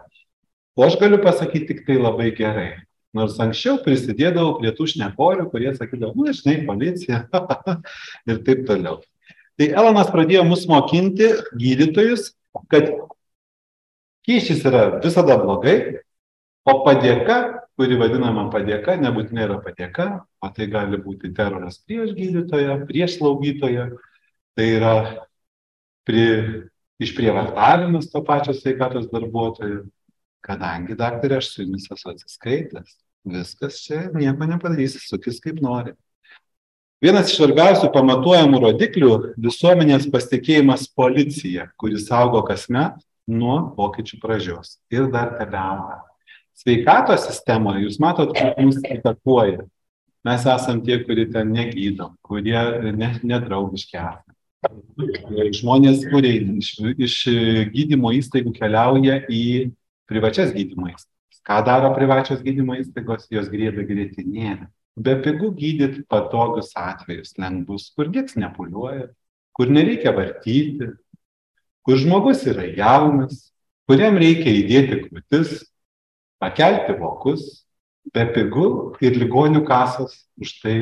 O 0.77 0.87
aš 0.87 0.97
galiu 1.01 1.21
pasakyti 1.21 1.69
tik 1.69 1.85
tai 1.87 1.99
labai 2.01 2.31
gerai. 2.37 2.71
Nors 3.13 3.37
anksčiau 3.45 3.77
prisidėdavau 3.85 4.57
prie 4.57 4.73
tų 4.73 4.89
šnekorių, 4.95 5.51
kurie 5.53 5.75
sakydavo, 5.77 6.17
nu, 6.17 6.33
žinai, 6.33 6.63
policija 6.65 7.27
ir 8.31 8.41
taip 8.47 8.65
toliau. 8.69 9.03
Tai 9.61 9.69
Elonas 9.69 10.11
pradėjo 10.13 10.45
mus 10.49 10.65
mokinti, 10.71 11.29
gydytojus, 11.61 12.31
kad 12.73 12.89
kyšis 14.27 14.63
yra 14.69 14.87
visada 15.03 15.37
blogai, 15.41 15.77
O 16.63 16.75
padėka, 16.87 17.37
kuri 17.75 17.97
vadinama 17.99 18.45
padėka, 18.53 18.95
nebūtinai 19.01 19.47
yra 19.49 19.57
padėka, 19.65 20.05
o 20.39 20.51
tai 20.55 20.69
gali 20.71 21.01
būti 21.03 21.33
teroras 21.35 21.81
prieš 21.83 22.13
gydytoją, 22.15 22.77
prieš 22.87 23.17
slaugytoją, 23.17 23.89
tai 24.55 24.67
yra 24.77 24.93
pri, 26.07 26.23
išprievartavimas 27.03 28.13
to 28.13 28.23
pačio 28.29 28.55
sveikatos 28.55 29.09
darbuotojo, 29.11 29.89
kadangi 30.47 30.95
daktarė 30.99 31.41
aš 31.41 31.51
su 31.51 31.65
jumis 31.65 31.91
esu 31.91 32.13
atsiskaitęs, 32.13 32.95
viskas 33.35 33.83
čia 33.83 34.05
nieko 34.15 34.47
nepadarysi, 34.47 35.03
sukis 35.03 35.43
kaip 35.43 35.59
nori. 35.67 35.97
Vienas 37.03 37.33
iš 37.33 37.41
svarbiausių 37.41 37.89
pamatuojamų 37.91 38.59
rodiklių- 38.63 39.15
visuomenės 39.47 40.05
pasitikėjimas 40.07 40.85
policija, 40.95 41.65
kuris 41.75 42.05
augo 42.15 42.45
kasmet 42.47 43.01
nuo 43.27 43.75
pokyčių 43.75 44.21
pradžios 44.23 44.77
ir 44.89 45.09
dar 45.11 45.33
tebeauga. 45.35 45.97
Sveikatos 46.55 47.25
sistemoje 47.27 47.83
jūs 47.83 47.99
matot, 47.99 48.31
kaip 48.37 48.55
mus 48.63 48.79
įtakuoja. 48.87 49.65
Mes 50.23 50.47
esam 50.47 50.79
tie, 50.87 51.01
kurie 51.03 51.27
ten 51.27 51.51
negydom, 51.51 52.15
kurie 52.23 52.95
ne, 52.95 53.19
nedraugiški 53.25 53.99
esame. 53.99 55.51
Žmonės, 55.59 56.05
kurie 56.07 56.37
iš, 56.63 56.69
iš 56.95 57.17
gydymo 57.75 58.13
įstaigų 58.15 58.55
keliauja 58.55 59.25
į 59.27 59.73
privačias 60.07 60.55
gydymo 60.55 60.87
įstaigas. 60.93 61.43
Ką 61.43 61.59
daro 61.67 61.91
privačios 61.97 62.47
gydymo 62.47 62.79
įstaigos, 62.79 63.27
jos 63.27 63.51
griebia 63.51 63.83
grėtinėlę. 63.83 64.71
Be 64.97 65.15
pigų 65.25 65.53
gydyti 65.57 66.03
patogius 66.11 66.75
atvejus, 66.77 67.33
lengvus, 67.41 67.89
kur 67.97 68.11
nieks 68.13 68.37
nepuliuoja, 68.37 69.09
kur 69.57 69.73
nereikia 69.73 70.13
vartyti, 70.17 70.91
kur 71.87 72.01
žmogus 72.01 72.45
yra 72.49 72.67
jaunas, 72.77 73.49
kuriam 73.89 74.19
reikia 74.21 74.53
įdėti 74.53 75.01
krūtis, 75.07 75.63
pakelti 76.43 76.99
vokus, 77.01 77.65
be 78.13 78.27
pigų 78.35 78.67
ir 79.05 79.17
ligonių 79.17 79.65
kasos 79.69 80.27
už 80.41 80.55
tai 80.61 80.77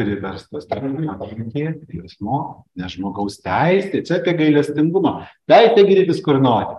priverstas 0.00 0.68
mokėti 0.70 1.98
jausmo, 1.98 2.64
nes 2.78 2.94
žmogaus 2.96 3.40
teisė, 3.44 4.00
čia 4.06 4.20
apie 4.20 4.36
gailestingumą. 4.38 5.26
Teisė 5.50 5.84
gydytis 5.84 6.22
kur 6.24 6.40
nori. 6.40 6.78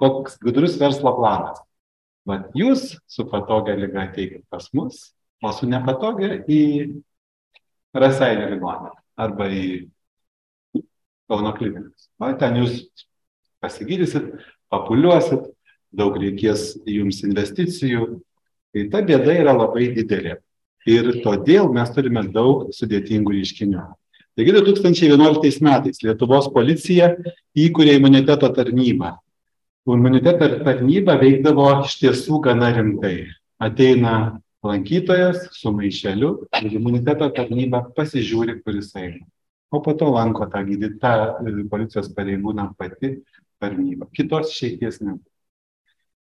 Koks 0.00 0.38
gudrus 0.40 0.78
verslo 0.80 1.12
planas. 1.18 1.60
Vat 2.26 2.54
jūs 2.56 2.94
su 3.10 3.26
patogia 3.28 3.74
lyga 3.76 4.06
ateikit 4.06 4.46
pas 4.50 4.68
mus, 4.72 5.10
o 5.42 5.52
su 5.54 5.68
nepatogia 5.68 6.38
į 6.46 6.62
Rasainio 7.92 8.48
ligoninę 8.52 8.94
arba 9.20 9.48
į 9.52 9.64
Kauno 11.30 11.52
klinikas. 11.56 12.10
O 12.20 12.28
ten 12.36 12.58
jūs 12.60 12.82
pasigydysit, 13.62 14.26
papuliuosit, 14.72 15.46
daug 15.94 16.16
reikės 16.20 16.74
jums 16.88 17.22
investicijų. 17.24 18.08
Tai 18.72 18.84
ta 18.92 19.00
bėda 19.06 19.36
yra 19.40 19.54
labai 19.56 19.90
didelė. 19.96 20.38
Ir 20.88 21.08
todėl 21.22 21.70
mes 21.72 21.92
turime 21.94 22.24
daug 22.34 22.70
sudėtingų 22.74 23.36
reiškinių. 23.36 23.84
Taigi 24.36 24.54
2011 24.56 25.60
metais 25.62 26.00
Lietuvos 26.02 26.48
policija 26.52 27.12
įkūrė 27.54 27.98
imuniteto 28.00 28.48
tarnybą. 28.56 29.12
Imuniteto 29.86 30.48
tarnyba 30.64 31.18
veikdavo 31.20 31.68
iš 31.84 31.98
tiesų 32.00 32.40
gana 32.44 32.72
rimtai. 32.74 33.28
Ateina 33.62 34.41
lankytojas 34.66 35.48
su 35.56 35.72
maišeliu 35.74 36.32
ir 36.62 36.78
imuniteto 36.78 37.28
tarnyba 37.36 37.82
pasižiūri, 37.96 38.60
kuris 38.62 38.92
eina. 38.96 39.26
O 39.72 39.80
po 39.82 39.94
to 39.96 40.10
lanko 40.12 40.46
tą 40.52 40.62
gydytą 40.68 41.12
policijos 41.72 42.10
pareigūną 42.16 42.72
pati 42.78 43.16
tarnyba. 43.62 44.08
Kitos 44.12 44.52
išeities 44.52 45.00
nebūtų. 45.00 45.28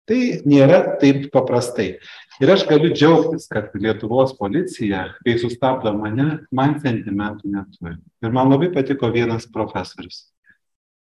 Tai 0.08 0.18
nėra 0.48 0.78
taip 1.02 1.26
paprastai. 1.34 1.98
Ir 2.40 2.50
aš 2.54 2.64
galiu 2.70 2.88
džiaugtis, 2.94 3.44
kad 3.52 3.74
Lietuvos 3.76 4.32
policija, 4.38 5.02
kai 5.20 5.34
sustabdo 5.40 5.92
mane, 5.92 6.46
man 6.54 6.78
sentimentų 6.80 7.52
neturi. 7.52 7.98
Ir 8.24 8.32
man 8.32 8.48
labai 8.48 8.70
patiko 8.72 9.10
vienas 9.12 9.44
profesorius 9.52 10.24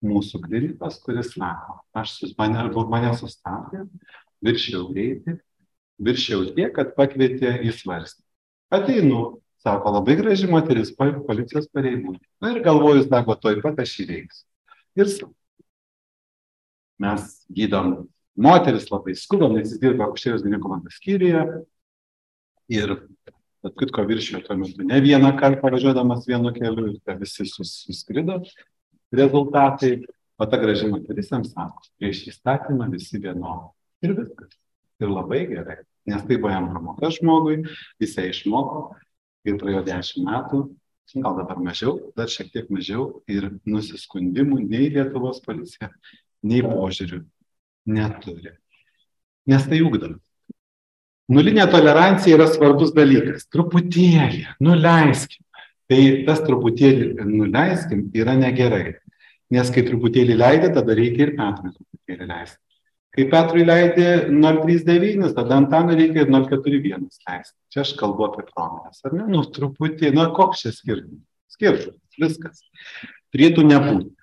mūsų 0.03 0.43
klinikos, 0.45 0.99
kuris 1.05 1.33
sako, 1.37 1.79
aš 1.97 2.17
sus, 2.19 2.35
mane, 2.39 2.67
mane 2.91 3.15
sustabdė, 3.17 3.87
viršiau 4.45 4.89
greitį, 4.91 5.39
viršiau 6.01 6.47
tiek, 6.57 6.73
kad 6.77 6.95
pakvietė 6.97 7.59
į 7.67 7.75
svarstymą. 7.77 8.27
Ateinu, 8.73 9.23
sako, 9.63 9.93
labai 9.99 10.17
graži 10.19 10.49
moteris, 10.51 10.95
policijos 10.97 11.69
pareigūnė. 11.75 12.21
Na 12.43 12.55
ir 12.55 12.63
galvoju, 12.65 13.05
sako, 13.09 13.37
toj 13.41 13.61
pat 13.65 13.83
aš 13.85 13.99
įveiksiu. 14.07 14.47
Ir 14.99 15.13
mes 17.03 17.29
gydom 17.53 17.95
moteris 18.37 18.89
labai 18.93 19.15
skubam, 19.19 19.57
nes 19.57 19.73
jis 19.73 19.81
dirba 19.83 20.09
akušerijos 20.09 20.45
gynekologijos 20.47 20.99
skyriuje. 21.01 21.45
Ir, 22.73 22.95
bet 23.63 23.77
kitko 23.79 24.07
viršijo 24.09 24.41
tuo 24.47 24.57
metu 24.61 24.87
ne 24.87 25.01
vieną 25.05 25.35
kartą 25.41 25.71
važiuodamas 25.75 26.25
vienu 26.29 26.53
keliu 26.57 26.95
ir 26.95 27.19
visi 27.21 27.47
sus, 27.49 27.75
suskrido 27.85 28.41
rezultatai. 29.13 30.01
O 30.41 30.47
ta 30.49 30.59
graži 30.59 30.89
moteris 30.91 31.29
jam 31.31 31.45
sako, 31.47 31.85
prieš 32.01 32.25
įstatymą 32.33 32.89
visi 32.91 33.21
vienodi. 33.21 33.69
Ir 34.03 34.17
viskas. 34.17 34.57
Ir 35.03 35.11
labai 35.11 35.47
gerai. 35.51 35.81
Nes 36.07 36.23
tai 36.27 36.39
buvo 36.39 36.53
jam 36.53 36.71
pamoka 36.75 37.11
žmogui, 37.15 37.63
jisai 38.03 38.31
išmoko 38.31 38.93
ir 39.47 39.59
praėjo 39.59 39.83
dešimt 39.87 40.27
metų, 40.27 40.63
gal 41.23 41.37
dabar 41.37 41.61
mažiau, 41.63 41.99
dar 42.17 42.31
šiek 42.31 42.51
tiek 42.55 42.71
mažiau 42.73 43.23
ir 43.31 43.51
nusiskundimų 43.69 44.63
nei 44.65 44.91
Lietuvos 44.95 45.43
policija, 45.45 45.91
nei 46.43 46.63
požiūrių 46.65 47.23
neturi. 47.93 48.55
Nes 49.51 49.67
tai 49.67 49.83
ugdom. 49.83 50.19
Nulinė 51.33 51.65
tolerancija 51.71 52.37
yra 52.37 52.49
svarbus 52.51 52.93
dalykas. 52.95 53.47
Truputėlį, 53.51 54.45
nuleiskim. 54.63 55.45
Tai 55.91 56.03
tas 56.27 56.43
truputėlį 56.47 57.27
nuleiskim 57.29 58.07
yra 58.17 58.35
negerai. 58.39 58.99
Nes 59.53 59.71
kai 59.73 59.85
truputėlį 59.87 60.39
leidė, 60.39 60.73
tada 60.73 60.97
reikia 60.97 61.27
ir 61.27 61.35
Petrui 61.37 61.75
truputėlį 61.75 62.29
leisti. 62.31 62.62
Kai 63.13 63.27
Petrui 63.29 63.67
leidė 63.69 64.09
039, 64.33 65.35
tada 65.37 65.59
Antanui 65.61 65.99
reikia 65.99 66.25
ir 66.25 66.31
041 66.33 67.11
leisti. 67.11 67.57
Čia 67.73 67.83
aš 67.85 67.93
kalbu 68.01 68.31
apie 68.31 68.47
promilės, 68.49 69.03
ar 69.05 69.17
ne? 69.19 69.27
Nu, 69.29 69.43
truputį, 69.45 70.15
na, 70.17 70.31
koks 70.33 70.65
čia 70.65 70.73
skirtumas? 70.73 71.27
Skirtumas, 71.53 72.17
viskas. 72.17 72.63
Turėtų 73.35 73.67
nebūti. 73.69 74.15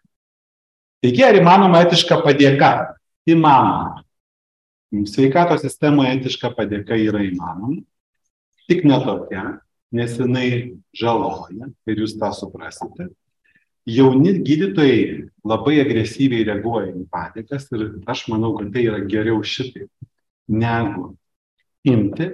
Taigi, 1.05 1.21
ar 1.27 1.37
įmanoma 1.37 1.83
etiška 1.85 2.17
padėka? 2.25 2.71
įmanoma. 3.33 4.03
Sveikatos 5.09 5.61
sistemoje 5.61 6.15
etiška 6.17 6.49
padėka 6.57 6.97
yra 6.97 7.21
įmanoma, 7.27 7.83
tik 8.69 8.85
ne 8.89 8.97
tokia, 9.03 9.43
nes 9.93 10.15
jinai 10.17 10.49
žaloja 10.97 11.69
ir 11.89 12.01
jūs 12.01 12.15
tą 12.21 12.31
suprasite. 12.33 13.11
Jauni 13.89 14.35
gydytojai 14.45 15.29
labai 15.47 15.79
agresyviai 15.83 16.45
reaguoja 16.47 16.91
į 16.93 17.05
padėkas 17.11 17.69
ir 17.73 17.87
aš 18.09 18.27
manau, 18.31 18.53
kad 18.57 18.69
tai 18.75 18.85
yra 18.89 18.99
geriau 19.09 19.41
šitai, 19.45 19.87
negu 20.49 21.13
imti 21.87 22.29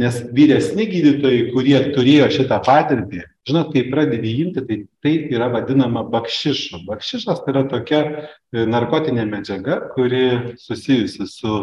Nes 0.00 0.22
vyresni 0.32 0.86
gydytojai, 0.88 1.50
kurie 1.52 1.76
turėjo 1.92 2.30
šitą 2.32 2.56
patirtį, 2.64 3.26
žinot, 3.44 3.74
kai 3.74 3.82
pradedi 3.92 4.30
imti, 4.40 4.62
tai 4.64 4.78
tai 5.04 5.12
yra 5.36 5.50
vadinama 5.52 6.06
bakšišu. 6.08 6.80
Bakšišas 6.86 7.42
tai 7.44 7.52
yra 7.52 7.62
tokia 7.68 8.00
e, 8.08 8.64
narkotinė 8.64 9.26
medžiaga, 9.28 9.82
kuri 9.92 10.56
susijusi 10.62 11.28
su 11.28 11.58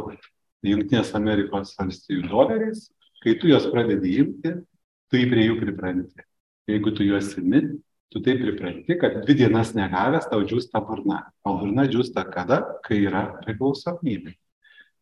Junktinės 0.68 1.16
Amerikos 1.18 1.74
valstybių 1.80 2.30
doleriais. 2.30 2.86
Kai 3.24 3.34
tu 3.42 3.50
juos 3.50 3.66
pradedi 3.74 4.20
imti, 4.22 4.54
tu 5.10 5.18
jį 5.18 5.26
prie 5.34 5.48
jų 5.48 5.58
pripranti. 5.64 6.28
Jeigu 6.70 6.94
tu 6.94 7.08
juos 7.08 7.34
imi, 7.42 7.64
tu 8.10 8.22
taip 8.26 8.42
pripranti, 8.42 8.98
kad 9.00 9.22
dvi 9.24 9.36
dienas 9.44 9.74
negavęs 9.78 10.30
tau 10.32 10.42
džiūsta 10.42 10.82
burna. 10.86 11.24
O 11.46 11.56
burna 11.62 11.86
džiūsta 11.90 12.26
kada, 12.34 12.62
kai 12.86 13.04
yra 13.06 13.26
priklausomybė. 13.44 14.34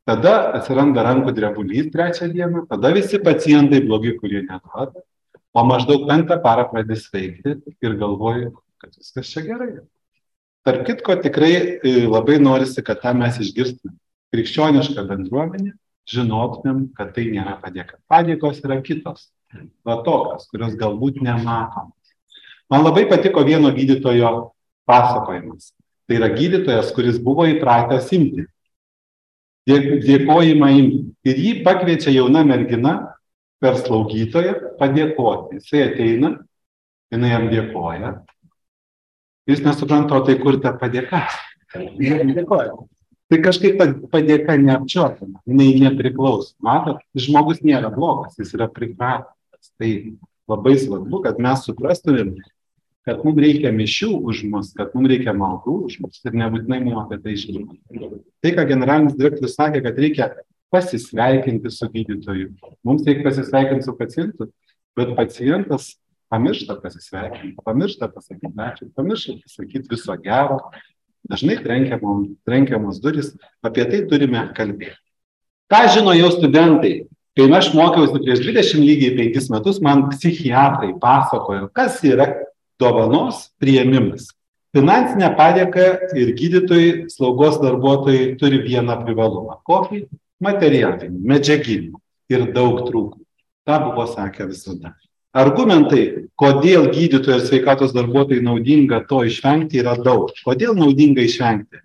Tada 0.08 0.34
atsiranda 0.56 1.04
rankų 1.04 1.34
drebulys 1.36 1.90
trečią 1.92 2.30
dieną, 2.32 2.66
tada 2.70 2.94
visi 2.96 3.20
pacientai 3.20 3.82
blogi, 3.84 4.14
kurie 4.20 4.44
neduoda, 4.46 5.04
o 5.52 5.64
maždaug 5.68 6.06
penktą 6.08 6.38
parą 6.44 6.68
pradės 6.72 7.10
veikti 7.12 7.58
ir 7.84 7.98
galvoju, 8.00 8.54
kad 8.80 8.96
viskas 8.96 9.34
čia 9.34 9.44
gerai. 9.48 9.72
Tark 10.68 10.86
kitko, 10.88 11.16
tikrai 11.24 11.52
e, 11.58 11.92
labai 12.08 12.38
norisi, 12.44 12.84
kad 12.84 13.00
tą 13.04 13.14
mes 13.16 13.40
išgirstume. 13.44 13.96
Krikščioniška 14.36 15.04
bendruomenė, 15.08 15.74
žinotumėm, 16.12 16.90
kad 16.96 17.14
tai 17.16 17.28
nėra 17.32 17.56
padėka. 17.62 18.00
Padėkos 18.12 18.60
yra 18.64 18.80
kitos, 18.84 19.30
va 19.88 20.00
tokios, 20.08 20.48
kurios 20.52 20.76
galbūt 20.80 21.22
nematomos. 21.24 21.97
Man 22.72 22.84
labai 22.84 23.06
patiko 23.10 23.44
vieno 23.48 23.72
gydytojo 23.76 24.52
pasakojimas. 24.88 25.72
Tai 26.08 26.20
yra 26.20 26.30
gydytojas, 26.32 26.94
kuris 26.96 27.20
buvo 27.24 27.46
įpratęs 27.48 28.12
imti 28.16 28.48
dėkojimą 29.68 30.70
imti. 30.80 31.04
Ir 31.28 31.42
jį 31.44 31.54
pakviečia 31.66 32.14
jauna 32.16 32.44
mergina 32.48 32.94
per 33.62 33.78
slaugytoją 33.80 34.78
padėkoti. 34.80 35.60
Jisai 35.60 35.84
ateina, 35.90 36.34
jinai 37.12 37.34
jam 37.34 37.48
dėkoja. 37.52 38.14
Jis 39.48 39.64
nesupranta, 39.64 40.16
o 40.16 40.24
tai 40.28 40.38
kur 40.40 40.60
ta 40.64 40.74
padėka. 40.76 41.24
Tai 43.28 43.38
kažkaip 43.44 43.82
padėka 44.12 44.56
neapčiuopiama, 44.60 45.42
jinai 45.48 45.74
nepriklauso. 45.84 46.54
Matot, 46.64 47.02
žmogus 47.16 47.60
nėra 47.64 47.92
blogas, 47.92 48.38
jis 48.40 48.54
yra 48.56 48.70
pripratęs. 48.72 49.74
Tai 49.76 49.92
labai 50.48 50.78
svarbu, 50.80 51.20
kad 51.26 51.42
mes 51.44 51.66
suprastumėm, 51.68 52.38
kad 53.08 53.24
mums 53.24 53.40
reikia 53.40 53.72
mišių 53.72 54.10
už 54.28 54.44
mus, 54.52 54.74
kad 54.76 54.92
mums 54.96 55.12
reikia 55.14 55.34
maldų 55.38 55.76
už 55.88 56.00
mus 56.04 56.20
ir 56.28 56.36
nebūtinai 56.36 56.82
mums 56.84 57.06
apie 57.06 57.22
tai 57.24 57.36
žinoma. 57.40 57.78
Tai, 58.44 58.52
ką 58.58 58.66
generalinis 58.68 59.16
direktorius 59.16 59.56
sakė, 59.56 59.82
kad 59.86 60.02
reikia 60.04 60.28
pasisveikinti 60.74 61.72
su 61.72 61.88
gydytoju. 61.94 62.52
Mums 62.84 63.08
reikia 63.08 63.24
pasisveikinti 63.30 63.88
su 63.88 63.96
pacientu, 63.96 64.50
bet 64.98 65.14
pacientas 65.16 65.94
pamiršta 66.28 66.76
pasisveikinti, 66.84 67.56
pamiršta 67.64 68.10
pasakyti 68.12 68.52
ačiū, 68.68 68.90
pamiršta 68.98 69.38
pasakyti 69.46 69.92
viso 69.94 70.18
gero, 70.24 70.60
dažnai 71.32 71.58
trenkiamos, 71.64 72.34
trenkiamos 72.48 73.00
duris, 73.04 73.32
apie 73.64 73.88
tai 73.88 74.04
turime 74.12 74.50
kalbėti. 74.58 75.00
Ką 75.72 75.86
žino 75.96 76.16
jau 76.16 76.32
studentai? 76.36 77.08
Kai 77.38 77.46
aš 77.54 77.70
mokiausi 77.78 78.18
prieš 78.18 78.40
20 78.42 78.82
lygiai 78.82 79.16
5 79.32 79.52
metus, 79.54 79.80
man 79.84 80.08
psichiatrai 80.10 80.96
pasakojo, 81.00 81.68
kas 81.70 82.00
yra 82.08 82.32
dovanos 82.82 83.48
prieimimas. 83.62 84.30
Finansinė 84.76 85.32
padėka 85.38 85.86
ir 86.20 86.34
gydytojai, 86.38 87.08
slaugos 87.10 87.58
darbuotojai 87.64 88.36
turi 88.38 88.60
vieną 88.66 89.00
privalumą. 89.06 89.62
Kokį? 89.66 90.06
Materialinį, 90.44 91.18
medžiaginį 91.32 91.96
ir 92.30 92.44
daug 92.54 92.84
trūkumų. 92.86 93.24
Ta 93.66 93.80
buvo 93.82 94.06
sakę 94.10 94.46
visada. 94.52 94.94
Argumentai, 95.38 96.30
kodėl 96.40 96.88
gydytojai 96.94 97.40
ir 97.40 97.48
sveikatos 97.48 97.94
darbuotojai 97.96 98.44
naudinga 98.46 99.02
to 99.10 99.24
išvengti, 99.28 99.82
yra 99.82 99.98
daug. 99.98 100.32
Kodėl 100.46 100.78
naudinga 100.78 101.26
išvengti? 101.26 101.82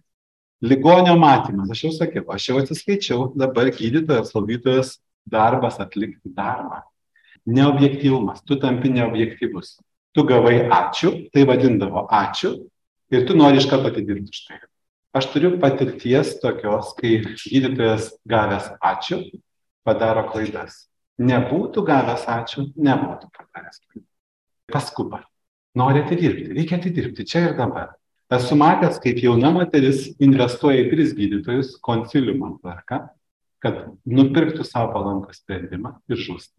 Ligonio 0.63 1.17
matymas, 1.19 1.73
aš 1.75 1.87
jau 1.87 1.93
sakiau, 1.97 2.27
aš 2.31 2.49
jau 2.49 2.61
atsiskaičiau, 2.61 3.33
dabar 3.39 3.73
gydytojas, 3.75 4.31
slaugytojas 4.31 4.93
darbas 5.27 5.81
atlikti 5.83 6.31
darbą. 6.37 6.85
Neobjektyvumas, 7.51 8.45
tu 8.47 8.61
tampi 8.63 8.93
neobjektyvus. 8.95 9.81
Tu 10.13 10.27
gavai 10.29 10.69
ačiū, 10.69 11.15
tai 11.33 11.47
vadindavo 11.49 12.07
ačiū 12.13 12.55
ir 13.13 13.27
tu 13.29 13.37
nori 13.39 13.61
iš 13.63 13.69
karto 13.71 13.89
atidirbti 13.93 14.33
už 14.33 14.45
tai. 14.49 14.61
Aš 15.17 15.29
turiu 15.33 15.57
patirties 15.61 16.39
tokios, 16.41 16.95
kai 16.97 17.19
gydytojas 17.25 18.13
gavęs 18.29 18.73
ačiū 18.81 19.23
padaro 19.85 20.25
klaidas 20.31 20.87
nebūtų 21.21 21.85
gavęs 21.87 22.25
ačiū, 22.31 22.69
nebūtų 22.77 23.31
padaręs 23.37 23.81
klaidų. 23.83 24.07
Paskuba. 24.73 25.25
Nori 25.79 26.03
atidirbti, 26.05 26.53
reikia 26.57 26.79
atidirbti 26.81 27.27
čia 27.29 27.47
ir 27.49 27.57
dabar. 27.59 27.95
Esu 28.33 28.57
matęs, 28.57 28.99
kaip 29.01 29.21
jauna 29.21 29.51
moteris 29.53 30.07
investuoja 30.23 30.87
į 30.87 30.89
tris 30.93 31.13
gydytojus 31.17 31.75
konsiliumo 31.85 32.55
tvarka, 32.61 33.03
kad 33.63 33.85
nupirktų 34.09 34.65
savo 34.65 34.93
palankų 34.95 35.37
sprendimą 35.37 35.99
ir 36.09 36.21
žūsti. 36.21 36.57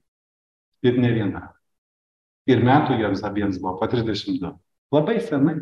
Ir 0.86 1.00
ne 1.02 1.12
viena. 1.16 1.44
Ir 2.50 2.64
metų 2.64 2.98
jiems 3.00 3.24
abiems 3.24 3.60
buvo 3.62 3.78
po 3.80 3.88
32. 3.92 4.56
Labai 4.94 5.20
senai. 5.24 5.62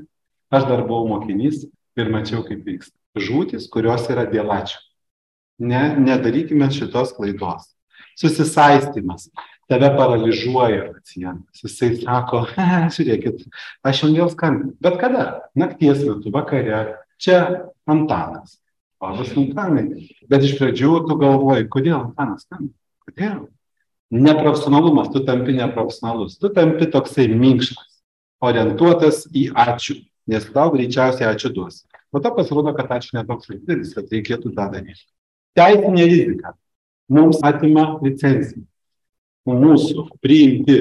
Aš 0.51 0.65
dar 0.67 0.81
buvau 0.87 1.07
mokinys 1.07 1.65
ir 1.99 2.09
mačiau, 2.11 2.41
kaip 2.47 2.65
vyksta. 2.67 2.95
Žūtis, 3.15 3.69
kurios 3.71 4.07
yra 4.11 4.25
dėl 4.27 4.49
ačiū. 4.51 4.79
Ne, 5.61 5.91
nedarykime 6.01 6.67
šitos 6.73 7.13
klaidos 7.15 7.69
susisaistymas. 8.21 9.29
Tave 9.69 9.89
paralyžiuoja 9.95 10.89
pacientas. 10.91 11.63
Jisai 11.63 11.95
sako, 12.01 12.43
žiūrėkit, 12.95 13.45
aš 13.87 14.03
jums 14.03 14.17
vėl 14.17 14.31
skambinu. 14.33 14.73
Bet 14.83 14.97
kada? 14.99 15.25
Nakties 15.55 16.03
metu, 16.03 16.33
vakare. 16.33 16.81
Čia 17.21 17.37
Antanas. 17.89 18.59
Labas 19.01 19.31
Antanai. 19.37 20.09
Bet 20.29 20.43
iš 20.45 20.57
pradžių 20.59 20.91
tu 21.07 21.17
galvoji, 21.21 21.69
kodėl 21.71 21.97
Antanas 22.01 22.43
skambina? 22.45 22.75
Kodėl? 23.07 23.39
Neprofesionalumas, 24.11 25.09
tu 25.13 25.23
tampi 25.23 25.55
neprofesionalus. 25.55 26.35
Tu 26.37 26.49
tampi 26.51 26.89
toksai 26.91 27.29
minkštas, 27.31 28.01
orientuotas 28.43 29.23
į 29.31 29.49
ačiū. 29.55 30.01
Nes 30.27 30.45
tau 30.51 30.73
greičiausiai 30.73 31.29
ačiū 31.31 31.53
duos. 31.55 31.81
Po 32.11 32.19
to 32.19 32.33
pasirodo, 32.35 32.73
kad 32.75 32.91
ačiū 32.91 33.15
netoks 33.15 33.47
didelis, 33.53 33.93
kad 33.95 34.11
reikėtų 34.11 34.51
tą 34.57 34.67
daryti. 34.73 35.07
Teisinė 35.55 36.09
rizika 36.09 36.53
mums 37.11 37.39
atima 37.43 37.95
licenciją. 38.03 38.65
Mūsų 39.47 40.05
priimti 40.21 40.77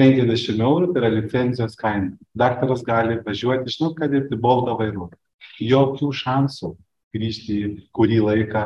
50 0.00 0.60
eurų 0.64 0.90
tai 0.92 1.02
yra 1.02 1.10
licencijos 1.12 1.76
kaina. 1.78 2.14
Daktaras 2.36 2.82
gali 2.86 3.20
važiuoti, 3.24 3.70
žinot, 3.70 3.96
kad 3.98 4.12
dirbti 4.12 4.38
boltą 4.40 4.74
vairuoti. 4.80 5.18
Jokių 5.60 6.10
šansų 6.16 6.72
grįžti 7.14 7.60
kurį 7.96 8.20
laiką 8.24 8.64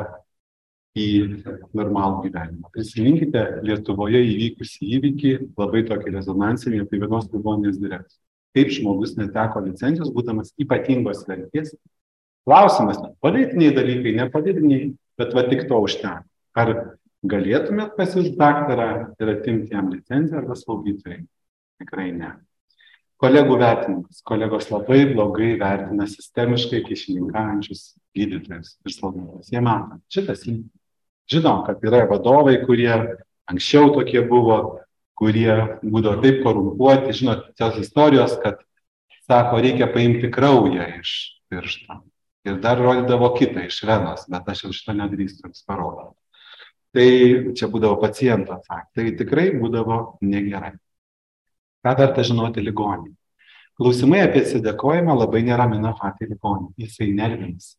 į 0.95 1.07
normalų 1.75 2.21
gyvenimą. 2.25 2.69
Prisiminkite 2.73 3.43
Lietuvoje 3.67 4.21
įvykusį 4.23 4.91
įvykį, 4.97 5.33
labai 5.59 5.83
tokį 5.89 6.13
rezonansinį 6.15 6.85
apie 6.85 7.01
vienos 7.01 7.27
ligoninės 7.33 7.81
direktorių. 7.81 8.21
Kaip 8.55 8.71
žmogus 8.71 9.17
neteko 9.19 9.65
licencijos, 9.65 10.13
būdamas 10.15 10.53
ypatingos 10.61 11.25
vertės. 11.27 11.73
Klausimas, 12.47 13.01
politiniai 13.25 13.73
dalykai, 13.75 14.15
nepolitiniai, 14.21 14.93
bet 15.19 15.35
va 15.35 15.43
tik 15.49 15.65
to 15.67 15.81
užtenka. 15.83 16.23
Ar 16.55 16.71
galėtumėt 17.27 17.97
pasiūsti 17.97 18.37
daktarą 18.39 18.89
ir 19.19 19.31
atimti 19.33 19.75
jam 19.75 19.89
licenciją 19.91 20.39
arba 20.39 20.55
slaugytojai? 20.55 21.25
Tikrai 21.81 22.11
ne. 22.15 22.31
Kolegų 23.19 23.59
vertinimas. 23.59 24.21
Kolegos 24.27 24.69
labai 24.71 25.01
blogai 25.11 25.53
vertina 25.59 26.07
sistemiškai 26.07 26.83
kišininkaujančius 26.87 27.85
gydytojus 28.15 28.75
ir 28.85 28.95
slaugytojus. 28.95 29.51
Jie 29.51 29.63
mato, 29.63 29.99
šitas 30.11 30.47
įvykis. 30.47 30.84
Žinom, 31.31 31.63
kad 31.65 31.83
yra 31.85 32.03
vadovai, 32.09 32.59
kurie 32.65 32.91
anksčiau 33.49 33.93
tokie 33.95 34.21
buvo, 34.29 34.81
kurie 35.17 35.79
būdavo 35.81 36.21
taip 36.21 36.43
korumpuoti. 36.45 37.15
Žinot, 37.17 37.47
tos 37.57 37.79
istorijos, 37.81 38.35
kad 38.43 38.61
sako, 39.25 39.61
reikia 39.63 39.89
paimti 39.93 40.29
kraują 40.33 40.89
iš 40.99 41.15
piršto. 41.49 42.03
Ir 42.45 42.59
dar 42.61 42.77
rodydavo 42.77 43.31
kitą 43.39 43.65
iš 43.65 43.81
venos, 43.89 44.27
bet 44.29 44.53
aš 44.53 44.67
jau 44.67 44.75
šitą 44.75 44.93
nedrįstu 44.99 45.47
jums 45.47 45.65
parodyti 45.65 46.13
tai 46.95 47.51
čia 47.57 47.67
būdavo 47.71 47.99
paciento 47.99 48.55
atsakymas. 48.55 48.91
Tai 48.95 49.05
tikrai 49.19 49.49
būdavo 49.59 49.99
negerai. 50.23 50.75
Ką 51.83 51.93
verta 51.99 52.23
žinoti 52.25 52.63
ligonį? 52.63 53.11
Klausimai 53.75 54.21
apie 54.23 54.45
atsidėkojimą 54.45 55.17
labai 55.19 55.43
neramina 55.45 55.91
patį 55.99 56.31
ligonį. 56.31 56.69
Jisai 56.85 57.11
nervinis. 57.17 57.75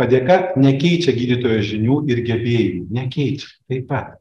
Padėka 0.00 0.38
nekeičia 0.56 1.12
gydytojo 1.12 1.60
žinių 1.72 1.98
ir 2.08 2.22
gebėjimų. 2.24 2.86
Nekeičia. 2.96 3.50
Taip 3.68 3.84
pat. 3.90 4.16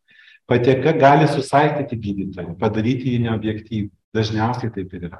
Padėka 0.49 0.95
gali 0.97 1.29
susaistyti 1.29 1.95
gydytoją, 2.03 2.57
padaryti 2.59 3.13
jį 3.13 3.23
neobjektyvų. 3.27 3.89
Dažniausiai 4.17 4.71
taip 4.73 4.93
ir 4.97 5.03
yra. 5.05 5.19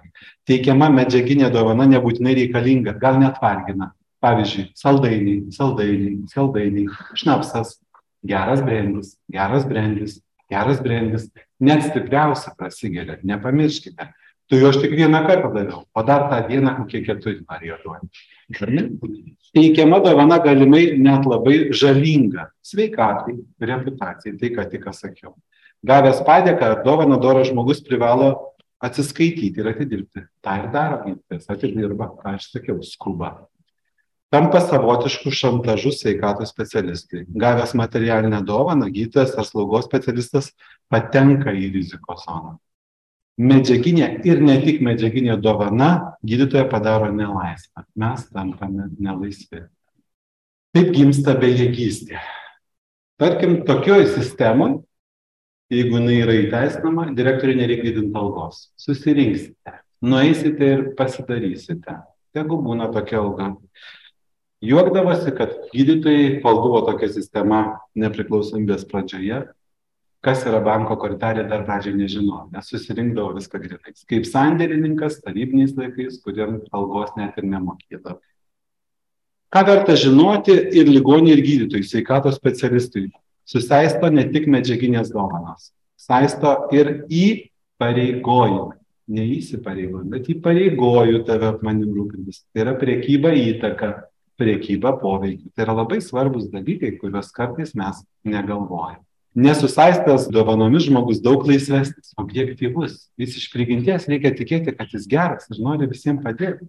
Teikiama 0.50 0.88
medžiaginė 0.90 1.52
dovana 1.54 1.86
nebūtinai 1.92 2.34
reikalinga, 2.40 2.96
gal 2.98 3.20
net 3.22 3.38
vargina. 3.42 3.92
Pavyzdžiui, 4.20 4.72
saldainiai, 4.76 5.44
saldainiai, 5.56 6.16
saldainiai, 6.28 6.88
šnapsas, 7.22 7.78
geras 8.26 8.64
brendis, 8.66 9.14
geras 9.32 9.68
brendis, 9.70 10.18
geras 10.52 10.82
brendis, 10.84 11.30
net 11.62 11.86
stipriausia 11.86 12.52
prasigeria, 12.58 13.20
nepamirškite. 13.24 14.10
Tu 14.50 14.60
jo 14.60 14.74
aš 14.74 14.82
tik 14.82 14.98
vieną 14.98 15.22
kartą 15.28 15.54
daviau, 15.54 15.86
o 15.94 16.04
dar 16.04 16.26
tą 16.32 16.42
dieną 16.50 16.74
kokie 16.82 17.04
keturi 17.06 17.46
norėjo 17.46 17.78
duoti. 17.86 18.26
Teikiama 19.56 20.00
dovana 20.06 20.38
galimai 20.44 20.98
net 21.02 21.26
labai 21.26 21.72
žalinga 21.74 22.50
sveikatai, 22.62 23.38
reputacijai, 23.72 24.38
tai 24.38 24.50
ką 24.54 24.68
tik 24.70 24.90
sakiau. 24.94 25.36
Gavęs 25.86 26.22
padėką 26.28 26.72
ar 26.72 26.84
dovaną 26.86 27.20
doras 27.22 27.50
žmogus 27.50 27.82
privalo 27.82 28.56
atsiskaityti 28.84 29.62
ir 29.62 29.72
atidirbti. 29.72 30.26
Ta 30.44 30.60
ir 30.62 30.70
daro 30.74 31.02
gydytojas, 31.06 31.50
atidirba, 31.50 32.12
ką 32.20 32.36
aš 32.36 32.52
sakiau, 32.54 32.84
skuba 32.84 33.50
tampa 34.30 34.62
savotišku 34.62 35.32
šantažu 35.34 35.92
sveikatos 35.92 36.54
specialistui. 36.54 37.26
Gavęs 37.28 37.74
materialinę 37.74 38.42
dovaną, 38.46 38.90
gydytojas 38.94 39.36
ar 39.38 39.46
slaugos 39.46 39.88
specialistas 39.90 40.52
patenka 40.90 41.54
į 41.54 41.72
rizikos 41.74 42.26
zoną. 42.28 42.58
Medžiaginė 43.40 44.08
ir 44.28 44.42
ne 44.44 44.58
tik 44.60 44.82
medžiaginė 44.84 45.38
dovana 45.40 46.18
gydytoją 46.28 46.66
padaro 46.72 47.08
nelaisvą. 47.16 47.86
Mes 47.96 48.26
tampame 48.34 48.90
nelaisvi. 49.00 49.64
Taip 50.76 50.92
gimsta 50.94 51.38
bejėgystė. 51.40 52.20
Tarkim, 53.20 53.62
tokioj 53.68 54.06
sistemoje, 54.12 54.82
jeigu 55.72 55.98
jinai 55.98 56.18
yra 56.24 56.36
įteisinama, 56.40 57.08
direktoriui 57.16 57.62
nereikia 57.62 57.90
didinti 57.90 58.20
algos. 58.20 58.68
Susirinksite, 58.80 59.80
nueisite 60.04 60.74
ir 60.76 60.84
pasidarysite. 61.00 61.96
Jeigu 62.36 62.60
būna 62.64 62.92
tokia 62.94 63.24
alga 63.24 63.54
juokdavosi 64.62 65.32
kad 65.38 65.56
gydytojai 65.74 66.40
kol 66.44 66.60
buvo 66.64 66.82
tokia 66.88 67.10
sistema 67.12 67.62
nepriklausomybės 68.00 68.86
pradžioje 68.90 69.46
kas 70.26 70.42
yra 70.48 70.60
banko 70.64 70.98
kortelė 71.00 71.46
dar 71.50 71.64
pradžioj 71.68 71.96
nežinojo 72.00 72.48
nes 72.54 72.72
susirinkdavo 72.74 73.38
viską 73.38 73.62
grynais 73.64 74.08
kaip 74.10 74.28
sandėlininkas 74.28 75.22
tarybiniais 75.24 75.78
laikais 75.78 76.20
kuriem 76.26 76.60
algos 76.76 77.16
net 77.20 77.38
ir 77.40 77.48
nemokėdavo 77.54 78.20
Ką 79.50 79.64
verta 79.66 79.96
žinoti 79.98 80.54
ir 80.78 80.90
ligoniai, 80.94 81.34
ir 81.34 81.42
gydytojai, 81.42 81.86
sveikatos 81.86 82.36
specialistui. 82.38 83.08
Susaisto 83.50 84.12
ne 84.14 84.28
tik 84.30 84.46
medžiaginės 84.46 85.10
dovanos, 85.10 85.72
saisto 85.98 86.52
ir 86.76 86.92
įpareigojimai. 87.10 88.78
Neįsipareigoju, 89.10 90.04
bet 90.12 90.28
įpareigoju 90.30 91.24
tave 91.26 91.56
manim 91.66 91.96
rūpintis. 91.96 92.44
Tai 92.54 92.62
yra 92.62 92.76
priekyba 92.78 93.32
įtaka, 93.34 93.90
priekyba 94.38 94.94
poveikiu. 95.02 95.50
Tai 95.58 95.66
yra 95.66 95.80
labai 95.80 95.98
svarbus 96.06 96.46
dalykai, 96.54 96.94
kuriuos 97.02 97.34
kartais 97.34 97.74
mes 97.74 98.04
negalvojame. 98.22 99.02
Nesusaistęs 99.38 100.28
dovanomis 100.34 100.88
žmogus 100.88 101.20
daug 101.22 101.44
laisvesnis, 101.46 102.16
objektyvus. 102.18 102.96
Jis 103.20 103.36
iš 103.38 103.50
prigimties 103.54 104.08
reikia 104.10 104.32
tikėti, 104.34 104.74
kad 104.76 104.90
jis 104.90 105.06
geras 105.10 105.46
ir 105.54 105.62
nori 105.62 105.90
visiems 105.90 106.24
padėti. 106.26 106.66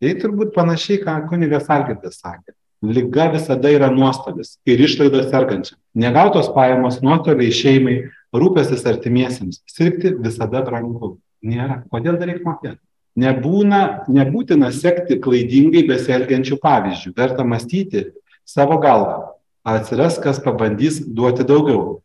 Tai 0.00 0.14
turbūt 0.18 0.54
panašiai, 0.56 0.98
ką 1.04 1.14
kunigas 1.30 1.70
Algirdas 1.70 2.18
sakė. 2.18 2.56
Liga 2.82 3.28
visada 3.30 3.70
yra 3.70 3.90
nuostolis 3.92 4.56
ir 4.64 4.80
išlaidos 4.80 5.28
sergančiam. 5.30 5.76
Negautos 5.94 6.48
pajamos 6.54 7.02
nuostoliai 7.04 7.52
šeimai, 7.52 7.96
rūpestis 8.32 8.86
artimiesiems. 8.88 9.60
Sirgti 9.68 10.14
visada 10.16 10.64
brangu. 10.64 11.18
Nėra. 11.44 11.82
Kodėl 11.92 12.16
dar 12.20 12.32
reikia 12.32 12.46
mokėti? 12.48 12.80
Nebūna, 13.20 13.82
nebūtina 14.08 14.70
sekti 14.72 15.18
klaidingai 15.20 15.84
besielgiančių 15.88 16.58
pavyzdžių. 16.62 17.12
Verta 17.16 17.44
mąstyti 17.44 18.06
savo 18.48 18.80
galvą. 18.80 19.36
Atsiras, 19.70 20.18
kas 20.22 20.40
pabandys 20.42 21.00
duoti 21.06 21.46
daugiau. 21.46 22.00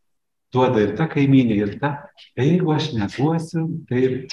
Duoda 0.53 0.81
ir 0.83 0.93
ta 0.97 1.07
kaiminė, 1.11 1.55
ir 1.57 1.77
ta. 1.81 1.91
Jeigu 2.37 2.73
aš 2.75 2.91
neduosiu, 2.95 3.65
tai 3.89 4.27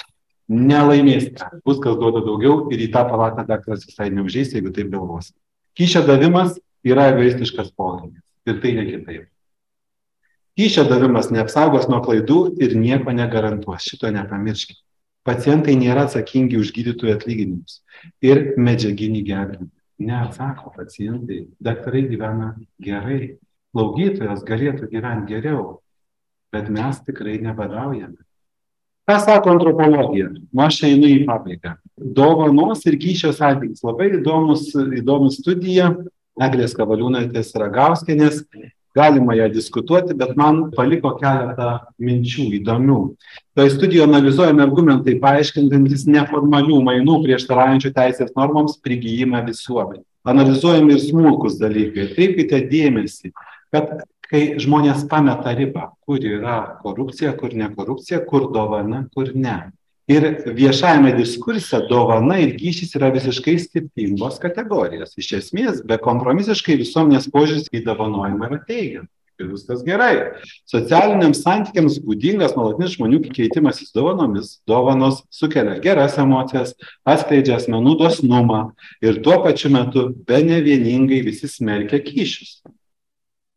nelaimėsite. 0.51 1.47
Bus 1.65 1.81
kas 1.83 1.97
duoda 1.99 2.21
daugiau 2.25 2.67
ir 2.73 2.83
į 2.85 2.91
tą 2.93 3.03
palatą 3.09 3.45
daktaras 3.47 3.85
visai 3.87 4.11
neužeis, 4.13 4.53
jeigu 4.55 4.73
taip 4.75 4.91
galvos. 4.93 5.31
Kyšio 5.77 6.03
davimas 6.07 6.59
yra 6.85 7.09
egoistiškas 7.13 7.73
poreikis 7.77 8.21
ir 8.47 8.59
tai 8.61 8.73
ne 8.77 8.85
kitaip. 8.91 9.27
Kyšio 10.59 10.85
davimas 10.85 11.31
neapsaugos 11.33 11.87
nuo 11.89 12.03
klaidų 12.05 12.39
ir 12.61 12.75
nieko 12.77 13.15
negarantuos. 13.15 13.87
Šito 13.87 14.11
nepamirškite. 14.13 14.81
Pacientai 15.23 15.77
nėra 15.79 16.03
atsakingi 16.05 16.59
už 16.59 16.73
gydytojų 16.75 17.15
atlyginimus 17.15 17.79
ir 18.21 18.53
medžiaginį 18.59 19.23
gelbėjimą. 19.29 19.71
Neatsako 20.01 20.73
pacientai. 20.75 21.47
Daktarai 21.61 22.07
gyvena 22.09 22.53
gerai. 22.81 23.37
Slaugytojas 23.73 24.43
galėtų 24.45 24.85
gyventi 24.91 25.33
geriau, 25.33 25.79
bet 26.53 26.67
mes 26.69 26.99
tikrai 27.01 27.39
nebadaujame. 27.41 28.19
Ką 29.09 29.15
sako 29.19 29.55
antropologija? 29.55 30.29
Nu, 30.29 30.61
aš 30.63 30.83
einu 30.87 31.09
į 31.09 31.23
pabaigą. 31.27 31.73
Dovanos 31.97 32.85
ir 32.87 32.99
kyšio 33.01 33.33
santykis. 33.35 33.81
Labai 33.83 34.11
įdomus, 34.19 34.69
įdomus 35.01 35.41
studija. 35.41 35.89
Eglės 36.39 36.77
Kavaliūnaitės 36.77 37.51
Ragauskinės. 37.59 38.43
Galima 38.93 39.33
ją 39.33 39.47
diskutuoti, 39.49 40.13
bet 40.13 40.35
man 40.37 40.67
paliko 40.75 41.15
keletą 41.17 41.69
minčių 41.97 42.45
įdomių. 42.59 42.97
Toje 43.57 43.73
studijoje 43.73 44.05
analizuojami 44.05 44.61
argumentai 44.61 45.15
paaiškintantis 45.23 46.05
neformalių 46.13 46.77
mainų 46.85 47.17
prieštaraujančių 47.23 47.93
teisės 47.95 48.35
normoms 48.37 48.77
prigijimą 48.85 49.41
visuomenį. 49.49 50.03
Analizuojami 50.29 50.93
ir 50.93 51.01
smulkus 51.01 51.57
dalykai. 51.59 52.05
Atkreipkite 52.11 52.61
dėmesį, 52.69 53.33
kad 53.73 54.03
kai 54.29 54.43
žmonės 54.61 55.07
pameta 55.09 55.51
ribą, 55.57 55.89
kur 56.05 56.21
yra 56.21 56.59
korupcija, 56.85 57.33
kur 57.37 57.57
ne 57.57 57.73
korupcija, 57.73 58.21
kur 58.29 58.51
dovana, 58.53 59.07
kur 59.13 59.33
ne. 59.33 59.57
Ir 60.11 60.25
viešajame 60.57 61.13
diskurse 61.15 61.79
dovana 61.87 62.35
ir 62.43 62.57
kyšys 62.59 62.97
yra 62.99 63.07
visiškai 63.13 63.55
skirtingos 63.63 64.35
kategorijos. 64.43 65.15
Iš 65.15 65.29
esmės, 65.39 65.79
be 65.87 65.95
kompromisiškai 66.01 66.75
visuomenės 66.81 67.29
požiūris 67.31 67.71
į 67.71 67.85
dovanojimą 67.85 68.49
yra 68.49 68.59
teigiamas. 68.67 69.11
Ir 69.41 69.47
viskas 69.49 69.79
gerai. 69.81 70.11
Socialiniams 70.69 71.39
santykiams 71.41 71.95
būdingas 72.03 72.53
nuolatinis 72.57 72.97
žmonių 72.99 73.23
keitimasis 73.33 73.95
dovanomis. 73.95 74.59
Dovanos 74.69 75.23
sukelia 75.33 75.79
geras 75.81 76.19
emocijas, 76.21 76.75
atskleidžia 77.07 77.57
asmenų 77.57 77.95
dosnumą 78.03 78.61
ir 79.01 79.23
tuo 79.25 79.39
pačiu 79.41 79.73
metu 79.73 80.09
be 80.27 80.43
ne 80.45 80.61
vieningai 80.67 81.23
visi 81.25 81.49
smerkia 81.49 82.03
kyšius 82.03 82.59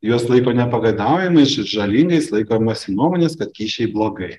juos 0.07 0.26
laiko 0.30 0.53
nepagadaujamais 0.55 1.57
ir 1.59 1.66
žalingais, 1.70 2.30
laikomasi 2.34 2.94
nuomonės, 2.94 3.36
kad 3.40 3.53
kyšiai 3.57 3.90
blogai. 3.92 4.36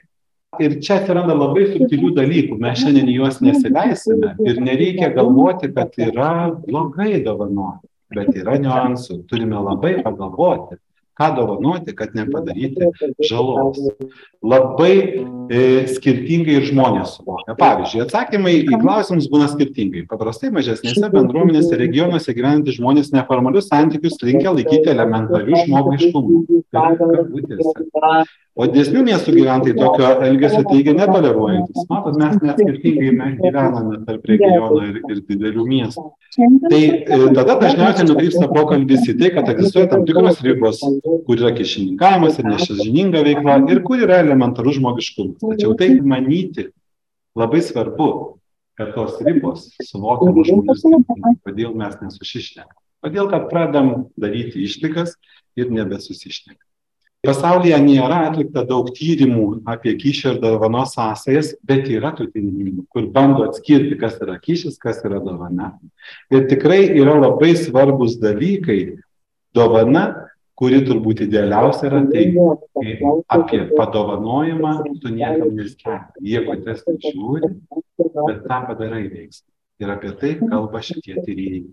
Ir 0.63 0.79
čia 0.83 0.97
atsiranda 1.01 1.35
labai 1.37 1.67
subtilių 1.73 2.13
dalykų, 2.17 2.57
mes 2.61 2.81
šiandien 2.81 3.11
juos 3.13 3.39
nesileisime 3.43 4.33
ir 4.45 4.59
nereikia 4.63 5.11
galvoti, 5.15 5.69
kad 5.75 5.93
yra 6.01 6.31
blogai 6.63 7.21
dovanoti, 7.25 7.87
bet 8.15 8.33
yra 8.37 8.57
niuansų, 8.61 9.21
turime 9.29 9.59
labai 9.61 9.97
pagalvoti, 10.05 10.79
ką 11.17 11.27
dovanoti, 11.35 11.95
kad 11.97 12.13
nepadaryti 12.17 12.89
žalos. 13.29 13.79
Labai 14.45 14.93
e, 15.49 15.61
skirtingai 15.89 16.59
ir 16.59 16.67
žmonės 16.69 17.15
suvokia. 17.17 17.55
Pavyzdžiui, 17.57 18.03
atsakymai 18.05 18.53
į 18.61 18.77
klausimus 18.83 19.29
būna 19.33 19.49
skirtingai. 19.49 20.05
Paprastai 20.09 20.51
mažesnėse 20.53 21.09
bendruomenėse 21.13 21.79
regionuose 21.81 22.35
gyventi 22.37 22.75
žmonės 22.77 23.09
neformalius 23.15 23.69
santykius 23.71 24.21
linkia 24.21 24.53
laikyti 24.53 24.93
elementarių 24.93 25.63
žmogiškumų. 25.65 26.43
O 28.57 28.65
didesnių 28.65 29.03
miestų 29.05 29.33
gyventojai 29.35 29.75
tokio 29.77 30.07
elgesio 30.25 30.63
teigia 30.65 30.95
netoleruojantis. 30.97 31.83
Matot, 31.91 32.15
mes 32.17 32.39
net 32.41 32.57
skirtingai 32.57 33.27
gyvename 33.37 33.99
tarp 34.07 34.25
regiono 34.31 34.79
ir, 34.81 34.97
ir 35.13 35.19
didelių 35.27 35.65
miestų. 35.67 36.05
Tai 36.65 36.79
e, 36.81 37.19
tada 37.37 37.57
dažniausiai 37.61 38.07
nukrypsta 38.09 38.49
pokalbis 38.49 39.05
į 39.13 39.15
tai, 39.21 39.29
kad 39.35 39.51
egzistuoja 39.53 39.91
tam 39.93 40.07
tikros 40.09 40.41
ribos, 40.45 40.81
kur 41.27 41.37
yra 41.37 41.53
kišininkavimas 41.59 42.41
ir 42.41 42.49
nešižininga 42.49 43.23
veikla 43.29 43.59
ir 43.69 43.83
kur 43.85 44.01
yra 44.07 44.23
elementarus 44.25 44.79
žmogiškumas. 44.79 45.37
Tačiau 45.43 45.77
tai 45.77 45.91
manyti 46.01 46.71
labai 47.37 47.61
svarbu, 47.61 48.11
kad 48.77 48.95
tos 48.97 49.21
ribos 49.25 49.69
suvokiamos 49.85 50.49
žmonės, 50.49 51.41
kodėl 51.45 51.77
mes 51.77 51.97
nesusišnekame. 52.01 52.73
Kodėl, 53.05 53.29
kad 53.29 53.51
pradam 53.51 54.07
daryti 54.17 54.65
išlygas 54.65 55.13
ir 55.57 55.69
nebesusišnekame. 55.69 56.66
Pasaulyje 57.27 57.75
nėra 57.83 58.21
atlikta 58.29 58.61
daug 58.67 58.87
tyrimų 58.95 59.47
apie 59.67 59.97
kyšio 59.99 60.35
ir 60.35 60.37
dovanos 60.39 60.93
sąsajas, 60.95 61.49
bet 61.67 61.89
yra 61.91 62.13
tų 62.15 62.29
tyrimų, 62.31 62.85
kur 62.93 63.09
bando 63.11 63.43
atskirti, 63.49 63.97
kas 63.99 64.15
yra 64.23 64.37
kyšis, 64.39 64.77
kas 64.79 65.01
yra 65.03 65.19
dovana. 65.25 65.73
Ir 66.31 66.45
tikrai 66.47 66.85
yra 66.95 67.17
labai 67.19 67.51
svarbus 67.59 68.15
dalykai. 68.21 68.95
Dovana, 69.57 70.05
kuri 70.59 70.79
turbūt 70.85 71.25
idealiausia 71.25 71.89
yra 71.89 72.01
tai, 72.11 72.23
apie 73.35 73.59
padovanojimą 73.73 74.73
tu 75.01 75.11
niekam 75.11 75.51
neskelbi. 75.57 76.23
Jie 76.31 76.45
patys 76.47 76.85
žiūri, 77.09 77.51
bet 77.97 78.39
tą 78.45 78.61
padarai 78.69 79.03
veiksmą. 79.09 79.49
Ir 79.83 79.93
apie 79.93 80.13
tai 80.21 80.37
kalba 80.39 80.79
šitie 80.85 81.19
tyrėjai 81.25 81.65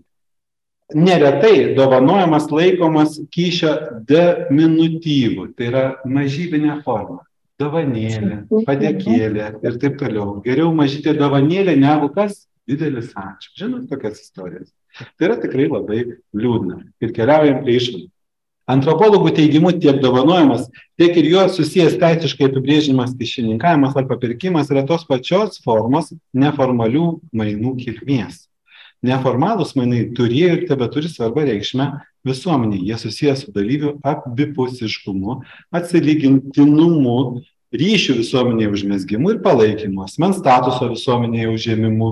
neretai 0.93 1.73
dovanojimas 1.75 2.49
laikomas 2.51 3.19
kyšio 3.33 3.73
diminutyvu, 4.07 5.49
tai 5.57 5.69
yra 5.71 5.85
mažybinė 6.05 6.81
forma. 6.85 7.23
Dovanėlė, 7.55 8.41
padėkėlė 8.67 9.45
ir 9.63 9.77
taip 9.79 9.93
toliau. 10.01 10.41
Geriau 10.43 10.73
mažytė 10.75 11.13
dovanėlė 11.15 11.77
negu 11.79 12.09
kas 12.11 12.41
didelis 12.67 13.13
ačiū. 13.15 13.53
Žinot 13.61 13.85
tokias 13.87 14.19
istorijas. 14.19 14.73
Tai 15.15 15.29
yra 15.29 15.37
tikrai 15.39 15.69
labai 15.71 16.01
liūdna. 16.35 16.81
Ir 16.99 17.13
keliaujam 17.15 17.61
prie 17.63 17.77
išvadų. 17.79 18.09
Antropologų 18.75 19.31
teigimu 19.37 19.71
tiek 19.77 20.01
dovanojimas, 20.01 20.65
tiek 20.99 21.15
ir 21.21 21.29
jo 21.29 21.45
susijęs 21.53 21.95
teisiškai 22.01 22.49
apibrėžimas 22.49 23.13
kišininkavimas 23.15 23.95
ar 23.95 24.09
papirkimas 24.09 24.73
yra 24.73 24.83
tos 24.89 25.05
pačios 25.07 25.61
formos 25.63 26.09
neformalių 26.33 27.11
mainų 27.29 27.75
kilmės 27.83 28.41
neformalūs 29.05 29.75
mainai 29.77 30.03
turėjo 30.17 30.51
ir 30.55 30.63
tebeturi 30.69 31.09
svarbą 31.11 31.45
reikšmę 31.47 31.89
visuomeniai. 32.27 32.83
Jie 32.89 32.97
susijęs 33.01 33.45
su 33.45 33.53
dalyvių 33.55 33.97
abipusiškumu, 34.05 35.39
atsilygintinumu, 35.75 37.19
ryšių 37.75 38.17
visuomenėje 38.21 38.71
užmėsgimu 38.77 39.35
ir 39.35 39.43
palaikymu, 39.45 40.05
asmens 40.05 40.39
statuso 40.41 40.89
visuomenėje 40.93 41.51
užėmimu 41.53 42.09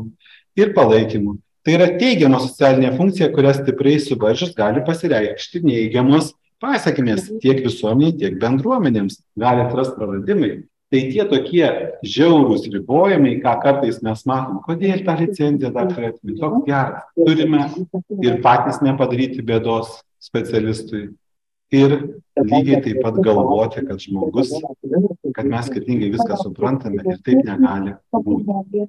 ir 0.59 0.73
palaikymu. 0.75 1.37
Tai 1.63 1.77
yra 1.77 1.87
teigiama 1.95 2.41
socialinė 2.43 2.91
funkcija, 2.97 3.29
kurią 3.35 3.53
stipriai 3.55 4.01
suvaržus 4.03 4.51
gali 4.57 4.83
pasireikšti 4.83 5.63
neįgiamos 5.63 6.33
pasiekmės 6.63 7.29
tiek 7.43 7.61
visuomeniai, 7.63 8.17
tiek 8.19 8.35
bendruomenėms. 8.41 9.21
Gali 9.39 9.63
atrasti 9.63 9.95
praradimai 9.99 10.51
tai 10.93 11.01
tie 11.09 11.23
tokie 11.25 11.65
žiaurūs 12.05 12.67
ribojimai, 12.69 13.39
ką 13.41 13.55
kartais 13.63 13.97
mes 14.05 14.21
matom, 14.29 14.59
kodėl 14.67 15.01
tą 15.07 15.15
licenciją 15.17 15.71
turėtų 15.73 16.19
būti 16.21 16.37
toks 16.43 16.67
geras. 16.67 17.07
Turime 17.17 17.63
ir 18.21 18.37
patys 18.45 18.77
nepadaryti 18.85 19.45
bėdos 19.45 19.97
specialistui. 20.21 21.09
ir 21.73 21.93
lygiai 22.37 22.83
taip 22.85 22.99
pat 23.01 23.17
galvoti, 23.25 23.81
kad 23.87 23.97
žmogus, 23.97 24.51
kad 25.35 25.47
mes 25.49 25.67
skirtingai 25.69 26.09
viską 26.13 26.37
suprantame 26.41 27.01
ir 27.01 27.19
taip 27.25 27.41
negali 27.47 27.93
būti. 28.13 28.85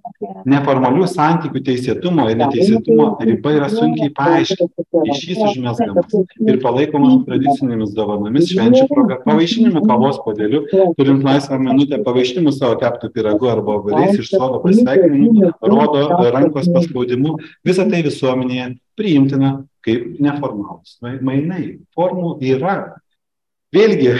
Neformalių 0.50 1.08
santykių 1.10 1.62
teisėtumo 1.68 2.26
ir 2.30 2.38
neteisėtumo 2.42 3.08
riba 3.24 3.54
yra 3.58 3.70
sunkiai 3.72 4.12
paaiškinti. 4.16 4.86
Išys 5.14 5.42
užmesgamas 5.50 6.14
ir 6.44 6.60
palaikomas 6.62 7.20
tradicinėmis 7.26 7.94
dovanomis 7.96 8.48
švenčių 8.52 8.86
proga. 8.92 9.20
Pavaišinimu 9.26 9.84
kavos 9.88 10.20
podeliu, 10.24 10.64
turint 10.98 11.26
laisvą 11.26 11.60
minutę, 11.62 12.00
pavaišinimu 12.06 12.54
savo 12.54 12.78
keptų 12.80 13.12
piragų 13.14 13.52
arba 13.56 13.78
obeliais 13.80 14.18
iš 14.20 14.32
sodo 14.32 14.62
pasveikinimu, 14.64 15.54
rodo 15.74 16.08
rankos 16.34 16.70
paspaudimu. 16.74 17.38
Visą 17.66 17.88
tai 17.90 18.02
visuomenėje 18.06 18.74
priimtina 18.98 19.56
kaip 19.84 20.20
neformalūs 20.22 20.98
mainai. 21.02 21.78
Formų 21.96 22.38
yra. 22.44 22.76
Vėlgi, 23.74 24.10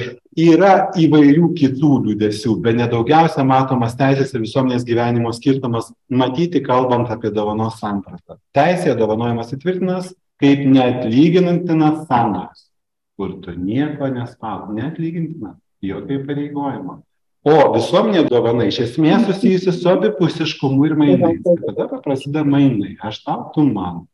yra 0.41 0.73
įvairių 0.99 1.53
kitų 1.55 1.91
liūdėsių, 2.09 2.57
bet 2.65 2.79
nedaugiausia 2.81 3.45
matomas 3.47 3.95
teisės 3.99 4.33
ir 4.35 4.43
visuomenės 4.43 4.87
gyvenimo 4.89 5.31
skirtumas 5.37 5.93
matyti, 6.11 6.63
kalbant 6.65 7.13
apie 7.15 7.31
dovanos 7.31 7.79
sampratą. 7.79 8.41
Teisėje 8.57 8.97
dovanojimas 8.99 9.53
įtvirtinas 9.55 10.11
kaip 10.43 10.65
neatlyginantinas 10.67 12.07
sandoris, 12.09 12.69
kur 13.15 13.37
tu 13.45 13.55
nieko 13.55 14.09
nespaudai, 14.11 14.81
neatlygintinas, 14.81 15.59
jokio 15.85 16.19
įpareigojimo. 16.19 16.97
O 17.45 17.55
visuomenė 17.75 18.25
dovana 18.33 18.65
iš 18.71 18.81
esmės 18.87 19.27
susijusi 19.29 19.75
su 19.77 19.91
abipusiškumu 19.93 20.87
ir 20.89 20.95
mainais. 20.97 21.43
Tada 21.45 22.01
prasideda 22.01 22.41
mainai. 22.49 22.95
Aš 23.05 23.21
tau, 23.27 23.51
tu 23.53 23.67
man. 23.69 24.07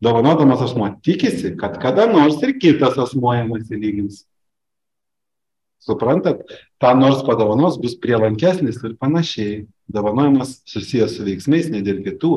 Dovanodamas 0.00 0.62
asmuo 0.62 0.92
tikisi, 1.02 1.56
kad 1.58 1.80
kada 1.82 2.06
nors 2.06 2.38
ir 2.46 2.54
kitas 2.62 2.94
asmuo 3.02 3.34
jam 3.34 3.50
atsilygins. 3.58 4.22
Suprantat, 5.86 6.42
tą 6.82 6.92
nors 6.98 7.22
padovanos 7.26 7.78
bus 7.78 7.96
prielankesnis 8.02 8.80
ir 8.82 8.96
panašiai. 9.00 9.64
Dovanojimas 9.86 10.56
susijęs 10.66 11.12
su 11.14 11.22
veiksmais 11.22 11.68
ne 11.70 11.78
dėl 11.86 12.00
kitų, 12.02 12.32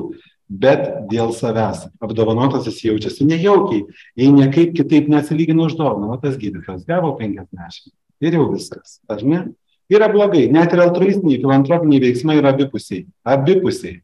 bet 0.49 0.83
dėl 1.09 1.33
savęs. 1.33 1.87
Apdovanotas 2.05 2.67
jis 2.69 2.83
jaučiasi 2.85 3.25
nejaukiai, 3.25 3.87
jei 4.19 4.29
niekaip 4.35 4.75
kitaip 4.77 5.09
neatsilygina 5.09 5.65
už 5.65 5.79
dovaną. 5.79 6.11
O 6.13 6.19
tas 6.21 6.37
gydytojas 6.37 6.85
gavo 6.85 7.15
50 7.17 7.89
ir 8.21 8.37
jau 8.37 8.45
viskas. 8.53 8.99
Ar 9.09 9.25
ne? 9.25 9.47
Yra 9.89 10.11
blogai. 10.13 10.45
Net 10.53 10.75
ir 10.75 10.83
altruistiniai, 10.85 11.41
filantropiniai 11.41 12.03
veiksmai 12.05 12.37
yra 12.37 12.53
abipusiai. 12.53 13.07
Abipusiai. 13.25 14.03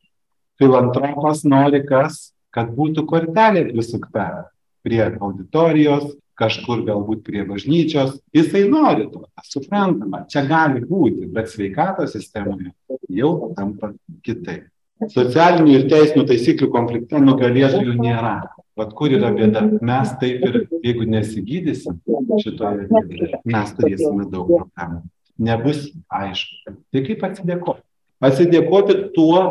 Filantropas 0.58 1.46
nori 1.46 1.84
kas? 1.86 2.32
kad 2.56 2.72
būtų 2.76 3.04
kortelė 3.10 3.66
prisukta 3.74 4.48
prie 4.86 5.02
auditorijos, 5.04 6.14
kažkur 6.40 6.84
galbūt 6.88 7.24
prie 7.26 7.44
bažnyčios. 7.48 8.18
Jisai 8.36 8.66
nori 8.70 9.08
to, 9.12 9.26
suprantama, 9.48 10.26
čia 10.32 10.46
gali 10.48 10.84
būti, 10.86 11.30
bet 11.32 11.52
sveikatos 11.52 12.16
sistemoje 12.16 12.74
jau 13.10 13.54
tampa 13.58 13.94
kitaip. 14.26 14.68
Socialinių 15.12 15.74
ir 15.74 15.90
teisinių 15.92 16.24
taisyklių 16.30 16.70
konflikte 16.72 17.20
nugalėtojų 17.20 17.98
nėra. 18.00 18.38
Vat 18.80 18.94
kur 18.96 19.12
yra 19.16 19.32
bėda? 19.36 19.64
Mes 19.84 20.14
taip 20.22 20.44
ir, 20.48 20.62
jeigu 20.84 21.08
nesigydysim 21.08 22.00
šitoje 22.44 22.88
vietoje, 22.92 23.42
mes 23.48 23.76
turėsime 23.76 24.28
daug 24.32 24.50
problemų. 24.52 25.04
Nebus 25.46 25.90
aišku. 26.08 26.76
Tai 26.96 27.04
kaip 27.08 27.24
atsidėkoti? 27.28 27.84
Atsidėkoti 28.24 28.98
tuo, 29.16 29.42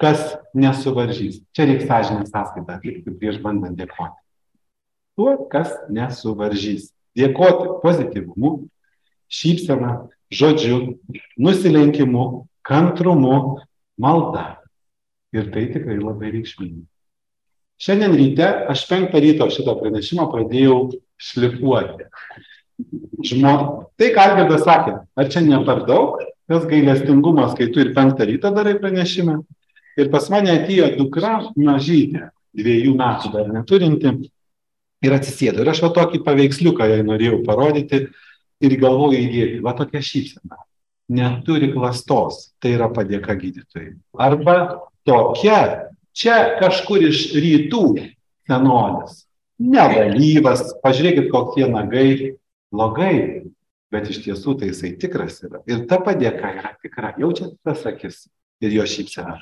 kas 0.00 0.34
nesuvaržys. 0.56 1.42
Čia 1.56 1.68
reikia 1.68 1.88
sąžinę 1.90 2.26
sąskaitą 2.28 2.78
atlikti 2.78 3.12
prieš 3.20 3.40
bandant 3.44 3.76
dėkoti. 3.80 4.16
Tuo, 5.14 5.36
kas 5.50 5.70
nesuvaržys. 5.92 6.90
Dėkoti 7.14 7.76
pozityvumu, 7.84 8.66
šypsena, 9.30 10.08
žodžiu, 10.34 10.96
nusilenkimu, 11.38 12.24
kantrumu, 12.66 13.60
malda. 14.00 14.58
Ir 15.34 15.52
tai 15.54 15.68
tikrai 15.70 16.00
labai 16.00 16.32
reikšminga. 16.34 16.82
Šiandien 17.84 18.14
ryte 18.18 18.48
aš 18.70 18.84
penktą 18.90 19.22
ryto 19.22 19.46
šitą 19.50 19.74
pranešimą 19.78 20.26
pradėjau 20.30 20.78
šlifuoti. 21.18 22.06
Žmo... 23.30 23.54
Tai 23.94 24.08
ką 24.10 24.22
Algirdas 24.26 24.64
sakė, 24.66 24.94
ar 25.14 25.28
čia 25.30 25.42
ne 25.46 25.60
per 25.66 25.84
daug, 25.86 26.18
tas 26.50 26.66
gailestingumas, 26.66 27.54
kai 27.58 27.68
tu 27.70 27.82
ir 27.82 27.92
penktą 27.94 28.26
rytą 28.26 28.50
darai 28.54 28.74
pranešimą, 28.80 29.36
Ir 29.94 30.10
pas 30.10 30.26
mane 30.32 30.50
atėjo 30.50 30.88
dukra 30.98 31.36
mažytė, 31.54 32.28
dviejų 32.58 32.94
metų 32.98 33.30
dar 33.34 33.50
neturinti, 33.54 34.10
ir 35.04 35.16
atsisėdo. 35.16 35.62
Ir 35.62 35.70
aš 35.72 35.82
va 35.84 35.90
tokį 35.98 36.22
paveiksliuką 36.26 36.88
jai 36.90 37.02
norėjau 37.06 37.42
parodyti 37.46 38.06
ir 38.64 38.76
galvoju 38.80 39.20
įdėti, 39.20 39.60
va 39.64 39.74
tokia 39.78 40.02
šypsena. 40.04 40.60
Neturi 41.14 41.68
klastos, 41.74 42.54
tai 42.62 42.74
yra 42.78 42.88
padėka 42.92 43.36
gydytojai. 43.36 43.92
Arba 44.16 44.56
tokia, 45.04 45.90
čia 46.16 46.56
kažkur 46.62 47.04
iš 47.10 47.26
rytų 47.36 47.84
senolis, 48.48 49.24
nevalyvas, 49.60 50.70
pažiūrėkit, 50.84 51.28
kokie 51.32 51.68
nagai, 51.68 52.36
logai, 52.72 53.44
bet 53.92 54.08
iš 54.10 54.22
tiesų 54.24 54.56
tai 54.60 54.70
jisai 54.72 54.94
tikras 55.00 55.42
yra. 55.44 55.60
Ir 55.70 55.84
ta 55.90 56.00
padėka 56.02 56.54
yra 56.56 56.72
tikra, 56.82 57.12
jaučiat 57.20 57.54
tas 57.66 57.84
akis 57.86 58.24
ir 58.64 58.74
jo 58.74 58.86
šypsena. 58.88 59.36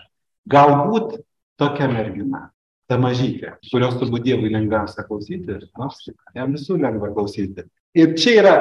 Galbūt 0.50 1.20
tokia 1.60 1.86
mergina, 1.88 2.48
ta 2.92 2.98
mažytė, 3.00 3.54
kurios 3.70 3.96
turbūt 4.00 4.26
Dievui 4.26 4.52
lengviausia 4.52 5.06
klausyti, 5.06 5.62
nors 5.80 6.02
jam 6.36 6.52
visų 6.52 6.76
lengva 6.82 7.12
klausyti. 7.14 7.64
Ir 7.96 8.12
čia 8.20 8.34
yra 8.42 8.56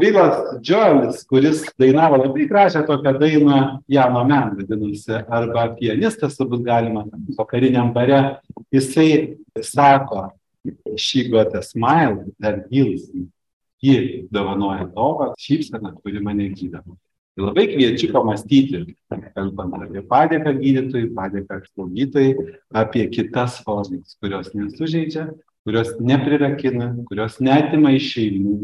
Vilas 0.00 0.60
Džoelis, 0.62 1.24
kuris 1.26 1.64
dainavo 1.78 2.20
labai 2.20 2.46
gražią 2.50 2.84
tokią 2.86 3.14
dainą 3.18 3.60
Jano 3.90 4.22
Men, 4.26 4.52
vadinasi, 4.58 5.16
arba 5.26 5.66
pianistas, 5.78 6.36
turbūt 6.38 6.62
galima, 6.66 7.04
vakariniam 7.38 7.90
bare, 7.94 8.38
jisai 8.74 9.36
sako, 9.62 10.28
she 10.96 11.28
got 11.28 11.54
a 11.54 11.62
smile 11.62 12.24
heals 12.70 13.10
me. 13.14 13.26
Ji 13.80 14.26
dovanoja 14.28 14.84
dovaną, 14.92 15.34
šypseną, 15.40 15.94
kuri 16.02 16.20
mane 16.20 16.50
gydama. 16.52 16.98
Tai 17.40 17.46
labai 17.48 17.70
kviečiu 17.72 18.10
pamastyti, 18.12 18.78
kalbant 19.32 19.72
apie 19.80 20.02
padėką 20.04 20.50
gydytojui, 20.58 21.06
padėką 21.16 21.56
slaugytojai, 21.70 22.34
apie 22.76 23.06
kitas 23.14 23.54
formas, 23.64 24.12
kurios 24.20 24.50
nesužeidžia, 24.52 25.24
kurios 25.64 25.94
neprirakina, 26.04 26.90
kurios 27.08 27.38
netima 27.40 27.94
iš 27.96 28.10
šeimų, 28.12 28.58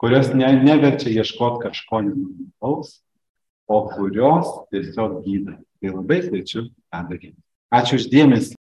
kurios 0.00 0.32
ne, 0.32 0.48
neverčia 0.56 1.12
ieškoti 1.18 1.66
kažko 1.66 2.00
nenormalaus, 2.06 2.96
o 3.68 3.82
kurios 3.92 4.56
tiesiog 4.72 5.20
gydo. 5.28 5.60
Tai 5.84 5.94
labai 5.98 6.22
kviečiu 6.24 6.70
tą 6.72 7.04
daryti. 7.04 7.36
Ačiū 7.76 8.00
uždėmesi. 8.00 8.56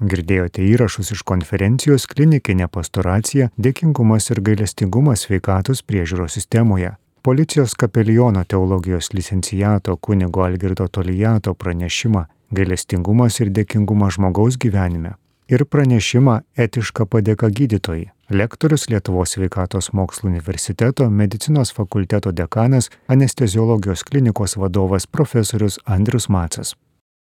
Girdėjote 0.00 0.64
įrašus 0.64 1.12
iš 1.12 1.20
konferencijos 1.28 2.08
klinikinė 2.08 2.72
pastoracija, 2.72 3.52
dėkingumas 3.60 4.32
ir 4.32 4.40
gailestingumas 4.40 5.28
sveikatos 5.28 5.84
priežiūros 5.84 6.40
sistemoje 6.40 6.96
policijos 7.24 7.74
kapeliono 7.74 8.44
teologijos 8.44 9.12
licencijato 9.12 9.96
kunigo 9.96 10.42
Algirdo 10.42 10.88
Tolijato 10.88 11.54
pranešimą 11.54 12.24
gailestingumas 12.50 13.40
ir 13.40 13.48
dėkingumas 13.58 14.18
žmogaus 14.18 14.58
gyvenime 14.64 15.14
ir 15.48 15.64
pranešimą 15.64 16.34
etiška 16.66 17.06
padėka 17.08 17.48
gydytojai. 17.48 18.10
Lektorius 18.28 18.88
Lietuvos 18.92 19.36
sveikatos 19.36 19.92
mokslo 19.92 20.28
universiteto 20.28 21.08
medicinos 21.10 21.72
fakulteto 21.72 22.32
dekanas 22.32 22.90
anesteziologijos 23.08 24.04
klinikos 24.04 24.56
vadovas 24.60 25.06
profesorius 25.06 25.80
Andrius 25.84 26.28
Macas. 26.28 26.76